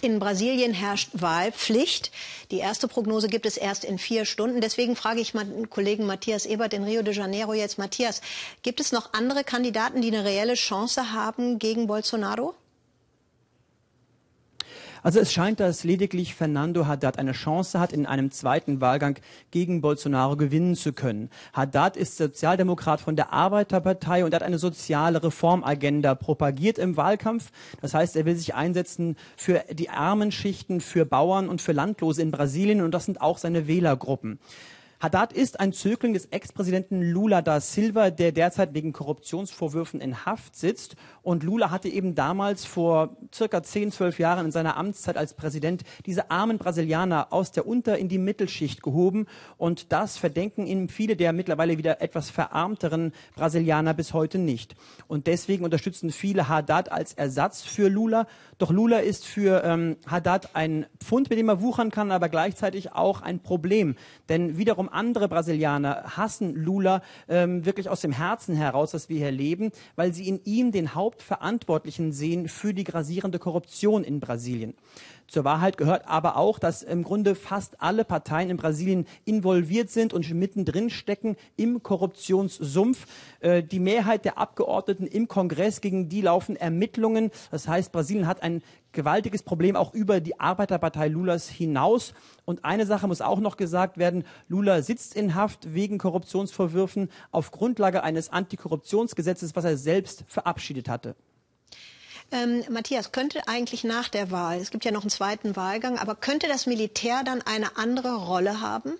In 0.01 0.17
Brasilien 0.17 0.73
herrscht 0.73 1.09
Wahlpflicht. 1.13 2.11
Die 2.49 2.57
erste 2.57 2.87
Prognose 2.87 3.27
gibt 3.27 3.45
es 3.45 3.55
erst 3.55 3.85
in 3.85 3.99
vier 3.99 4.25
Stunden. 4.25 4.59
Deswegen 4.59 4.95
frage 4.95 5.21
ich 5.21 5.35
meinen 5.35 5.69
Kollegen 5.69 6.07
Matthias 6.07 6.47
Ebert 6.47 6.73
in 6.73 6.83
Rio 6.83 7.03
de 7.03 7.13
Janeiro 7.13 7.53
jetzt. 7.53 7.77
Matthias, 7.77 8.21
gibt 8.63 8.79
es 8.79 8.91
noch 8.91 9.13
andere 9.13 9.43
Kandidaten, 9.43 10.01
die 10.01 10.07
eine 10.07 10.25
reelle 10.25 10.55
Chance 10.55 11.13
haben 11.13 11.59
gegen 11.59 11.85
Bolsonaro? 11.85 12.55
Also 15.03 15.19
es 15.19 15.33
scheint, 15.33 15.59
dass 15.59 15.83
lediglich 15.83 16.35
Fernando 16.35 16.85
Haddad 16.85 17.17
eine 17.17 17.31
Chance 17.31 17.79
hat, 17.79 17.91
in 17.91 18.05
einem 18.05 18.29
zweiten 18.29 18.81
Wahlgang 18.81 19.17
gegen 19.49 19.81
Bolsonaro 19.81 20.37
gewinnen 20.37 20.75
zu 20.75 20.93
können. 20.93 21.31
Haddad 21.53 21.97
ist 21.97 22.17
Sozialdemokrat 22.17 23.01
von 23.01 23.15
der 23.15 23.33
Arbeiterpartei 23.33 24.23
und 24.23 24.35
hat 24.35 24.43
eine 24.43 24.59
soziale 24.59 25.23
Reformagenda 25.23 26.13
propagiert 26.13 26.77
im 26.77 26.97
Wahlkampf. 26.97 27.51
Das 27.81 27.95
heißt, 27.95 28.15
er 28.15 28.25
will 28.25 28.35
sich 28.35 28.53
einsetzen 28.53 29.15
für 29.35 29.63
die 29.71 29.89
armen 29.89 30.31
Schichten, 30.31 30.81
für 30.81 31.05
Bauern 31.05 31.49
und 31.49 31.61
für 31.61 31.71
Landlose 31.71 32.21
in 32.21 32.29
Brasilien 32.29 32.81
und 32.81 32.91
das 32.91 33.05
sind 33.05 33.21
auch 33.21 33.39
seine 33.39 33.67
Wählergruppen. 33.67 34.39
Haddad 35.01 35.33
ist 35.33 35.59
ein 35.59 35.73
Zögling 35.73 36.13
des 36.13 36.25
Ex-Präsidenten 36.27 37.01
Lula 37.01 37.41
da 37.41 37.59
Silva, 37.59 38.11
der 38.11 38.31
derzeit 38.31 38.75
wegen 38.75 38.93
Korruptionsvorwürfen 38.93 39.99
in 39.99 40.27
Haft 40.27 40.55
sitzt. 40.55 40.95
Und 41.23 41.41
Lula 41.41 41.71
hatte 41.71 41.89
eben 41.89 42.13
damals 42.13 42.65
vor 42.65 43.17
circa 43.33 43.63
10, 43.63 43.91
12 43.91 44.19
Jahren 44.19 44.45
in 44.45 44.51
seiner 44.51 44.77
Amtszeit 44.77 45.17
als 45.17 45.33
Präsident 45.33 45.81
diese 46.05 46.29
armen 46.29 46.59
Brasilianer 46.59 47.33
aus 47.33 47.51
der 47.51 47.65
Unter- 47.65 47.97
in 47.97 48.09
die 48.09 48.19
Mittelschicht 48.19 48.83
gehoben. 48.83 49.25
Und 49.57 49.91
das 49.91 50.17
verdenken 50.17 50.67
ihm 50.67 50.87
viele 50.87 51.15
der 51.15 51.33
mittlerweile 51.33 51.79
wieder 51.79 51.99
etwas 51.99 52.29
verarmteren 52.29 53.11
Brasilianer 53.35 53.95
bis 53.95 54.13
heute 54.13 54.37
nicht. 54.37 54.75
Und 55.07 55.25
deswegen 55.25 55.65
unterstützen 55.65 56.11
viele 56.11 56.47
Haddad 56.47 56.91
als 56.91 57.13
Ersatz 57.13 57.63
für 57.63 57.87
Lula. 57.89 58.27
Doch 58.59 58.69
Lula 58.69 58.99
ist 58.99 59.25
für 59.25 59.63
ähm, 59.63 59.97
Haddad 60.05 60.55
ein 60.55 60.85
Pfund, 60.99 61.31
mit 61.31 61.39
dem 61.39 61.49
er 61.49 61.59
wuchern 61.59 61.89
kann, 61.89 62.11
aber 62.11 62.29
gleichzeitig 62.29 62.93
auch 62.93 63.23
ein 63.23 63.39
Problem. 63.39 63.95
Denn 64.29 64.59
wiederum 64.59 64.90
andere 64.91 65.27
Brasilianer 65.27 66.17
hassen 66.17 66.55
Lula 66.55 67.01
ähm, 67.27 67.65
wirklich 67.65 67.89
aus 67.89 68.01
dem 68.01 68.11
Herzen 68.11 68.55
heraus, 68.55 68.91
dass 68.91 69.09
wir 69.09 69.17
hier 69.17 69.31
leben, 69.31 69.71
weil 69.95 70.13
sie 70.13 70.27
in 70.27 70.41
ihm 70.43 70.71
den 70.71 70.95
Hauptverantwortlichen 70.95 72.11
sehen 72.11 72.47
für 72.47 72.73
die 72.73 72.83
grasierende 72.83 73.39
Korruption 73.39 74.03
in 74.03 74.19
Brasilien. 74.19 74.75
Zur 75.31 75.45
Wahrheit 75.45 75.77
gehört 75.77 76.09
aber 76.09 76.35
auch, 76.35 76.59
dass 76.59 76.83
im 76.83 77.03
Grunde 77.05 77.35
fast 77.35 77.81
alle 77.81 78.03
Parteien 78.03 78.49
in 78.49 78.57
Brasilien 78.57 79.07
involviert 79.23 79.89
sind 79.89 80.11
und 80.13 80.29
mittendrin 80.33 80.89
stecken 80.89 81.37
im 81.55 81.81
Korruptionssumpf. 81.81 83.07
Äh, 83.39 83.63
die 83.63 83.79
Mehrheit 83.79 84.25
der 84.25 84.37
Abgeordneten 84.37 85.07
im 85.07 85.29
Kongress, 85.29 85.79
gegen 85.79 86.09
die 86.09 86.19
laufen 86.19 86.57
Ermittlungen. 86.57 87.31
Das 87.49 87.65
heißt, 87.69 87.93
Brasilien 87.93 88.27
hat 88.27 88.43
ein 88.43 88.61
gewaltiges 88.91 89.41
Problem 89.41 89.77
auch 89.77 89.93
über 89.93 90.19
die 90.19 90.37
Arbeiterpartei 90.37 91.07
Lulas 91.07 91.47
hinaus. 91.47 92.13
Und 92.43 92.65
eine 92.65 92.85
Sache 92.85 93.07
muss 93.07 93.21
auch 93.21 93.39
noch 93.39 93.55
gesagt 93.55 93.97
werden. 93.97 94.25
Lula 94.49 94.81
sitzt 94.81 95.15
in 95.15 95.33
Haft 95.33 95.73
wegen 95.73 95.97
Korruptionsvorwürfen 95.97 97.09
auf 97.31 97.51
Grundlage 97.51 98.03
eines 98.03 98.27
Antikorruptionsgesetzes, 98.33 99.55
was 99.55 99.63
er 99.63 99.77
selbst 99.77 100.25
verabschiedet 100.27 100.89
hatte. 100.89 101.15
Ähm, 102.31 102.63
Matthias, 102.69 103.11
könnte 103.11 103.47
eigentlich 103.47 103.83
nach 103.83 104.07
der 104.07 104.31
Wahl, 104.31 104.59
es 104.59 104.71
gibt 104.71 104.85
ja 104.85 104.91
noch 104.91 105.01
einen 105.01 105.09
zweiten 105.09 105.55
Wahlgang, 105.55 105.99
aber 105.99 106.15
könnte 106.15 106.47
das 106.47 106.65
Militär 106.65 107.23
dann 107.25 107.41
eine 107.41 107.75
andere 107.77 108.15
Rolle 108.15 108.61
haben? 108.61 108.93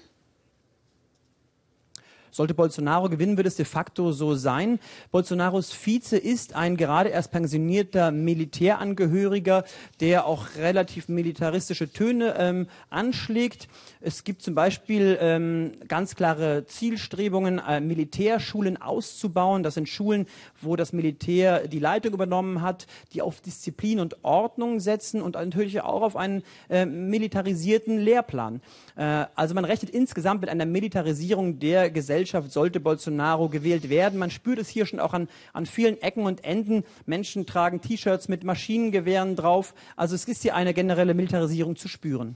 Sollte 2.32 2.54
Bolsonaro 2.54 3.10
gewinnen, 3.10 3.36
wird 3.36 3.48
es 3.48 3.58
de 3.58 3.66
facto 3.66 4.14
so 4.14 4.36
sein. 4.36 4.80
Bolsonaros 5.12 5.74
Vize 5.74 6.18
ist 6.18 6.56
ein 6.56 6.78
gerade 6.78 7.10
erst 7.10 7.32
pensionierter 7.32 8.12
Militärangehöriger, 8.12 9.66
der 10.00 10.26
auch 10.26 10.48
relativ 10.58 11.10
militaristische 11.10 11.92
Töne 11.92 12.36
ähm, 12.38 12.68
anschlägt. 12.90 13.68
Es 14.00 14.24
gibt 14.24 14.42
zum 14.42 14.56
Beispiel 14.56 15.18
ähm, 15.20 15.74
ganz 15.90 16.16
klare 16.16 16.66
Zielstrebungen, 16.66 17.60
äh, 17.60 17.82
Militärschulen 17.82 18.82
auszubauen. 18.82 19.62
Das 19.62 19.74
sind 19.74 19.90
Schulen, 19.90 20.26
wo 20.62 20.78
das 20.78 20.94
Militär 20.94 21.68
die 21.68 21.80
Leitung 21.80 22.14
übernommen 22.14 22.62
hat, 22.62 22.88
die 23.14 23.22
auf 23.22 23.42
Disziplin 23.42 24.00
und 24.00 24.24
Ordnung 24.24 24.80
setzen 24.80 25.22
und 25.22 25.36
natürlich 25.36 25.82
auch 25.82 26.02
auf 26.02 26.16
einen 26.16 26.44
äh, 26.70 26.86
militarisierten 26.86 28.00
Lehrplan. 28.00 28.62
Äh, 28.96 29.26
also 29.36 29.54
man 29.54 29.66
rechnet 29.66 29.92
insgesamt 29.92 30.42
mit 30.42 30.50
einer 30.50 30.66
Militarisierung 30.66 31.60
der 31.60 31.92
Gesellschaft, 31.92 32.21
sollte 32.26 32.80
Bolsonaro 32.80 33.50
gewählt 33.50 33.90
werden. 33.90 34.20
Man 34.20 34.32
spürt 34.32 34.60
es 34.60 34.70
hier 34.70 34.86
schon 34.86 35.00
auch 35.00 35.14
an, 35.14 35.28
an 35.54 35.66
vielen 35.66 36.02
Ecken 36.02 36.26
und 36.26 36.44
Enden. 36.44 36.84
Menschen 37.06 37.46
tragen 37.46 37.82
T-Shirts 37.82 38.28
mit 38.28 38.44
Maschinengewehren 38.44 39.36
drauf. 39.36 39.74
Also 39.96 40.16
es 40.16 40.26
ist 40.26 40.42
hier 40.42 40.56
eine 40.56 40.74
generelle 40.74 41.14
Militarisierung 41.14 41.76
zu 41.76 41.88
spüren. 41.88 42.36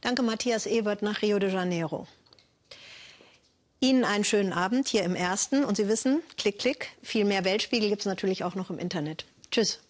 Danke, 0.00 0.22
Matthias 0.22 0.66
Ebert 0.66 1.02
nach 1.02 1.22
Rio 1.22 1.38
de 1.38 1.52
Janeiro. 1.52 2.06
Ihnen 3.80 4.04
einen 4.04 4.24
schönen 4.24 4.52
Abend 4.52 4.88
hier 4.88 5.02
im 5.02 5.14
Ersten. 5.14 5.64
Und 5.64 5.76
Sie 5.76 5.88
wissen, 5.88 6.22
klick, 6.36 6.58
klick, 6.58 6.90
viel 7.02 7.24
mehr 7.24 7.44
Weltspiegel 7.44 7.88
gibt 7.88 8.02
es 8.02 8.06
natürlich 8.06 8.44
auch 8.44 8.54
noch 8.54 8.70
im 8.70 8.78
Internet. 8.78 9.26
Tschüss. 9.50 9.80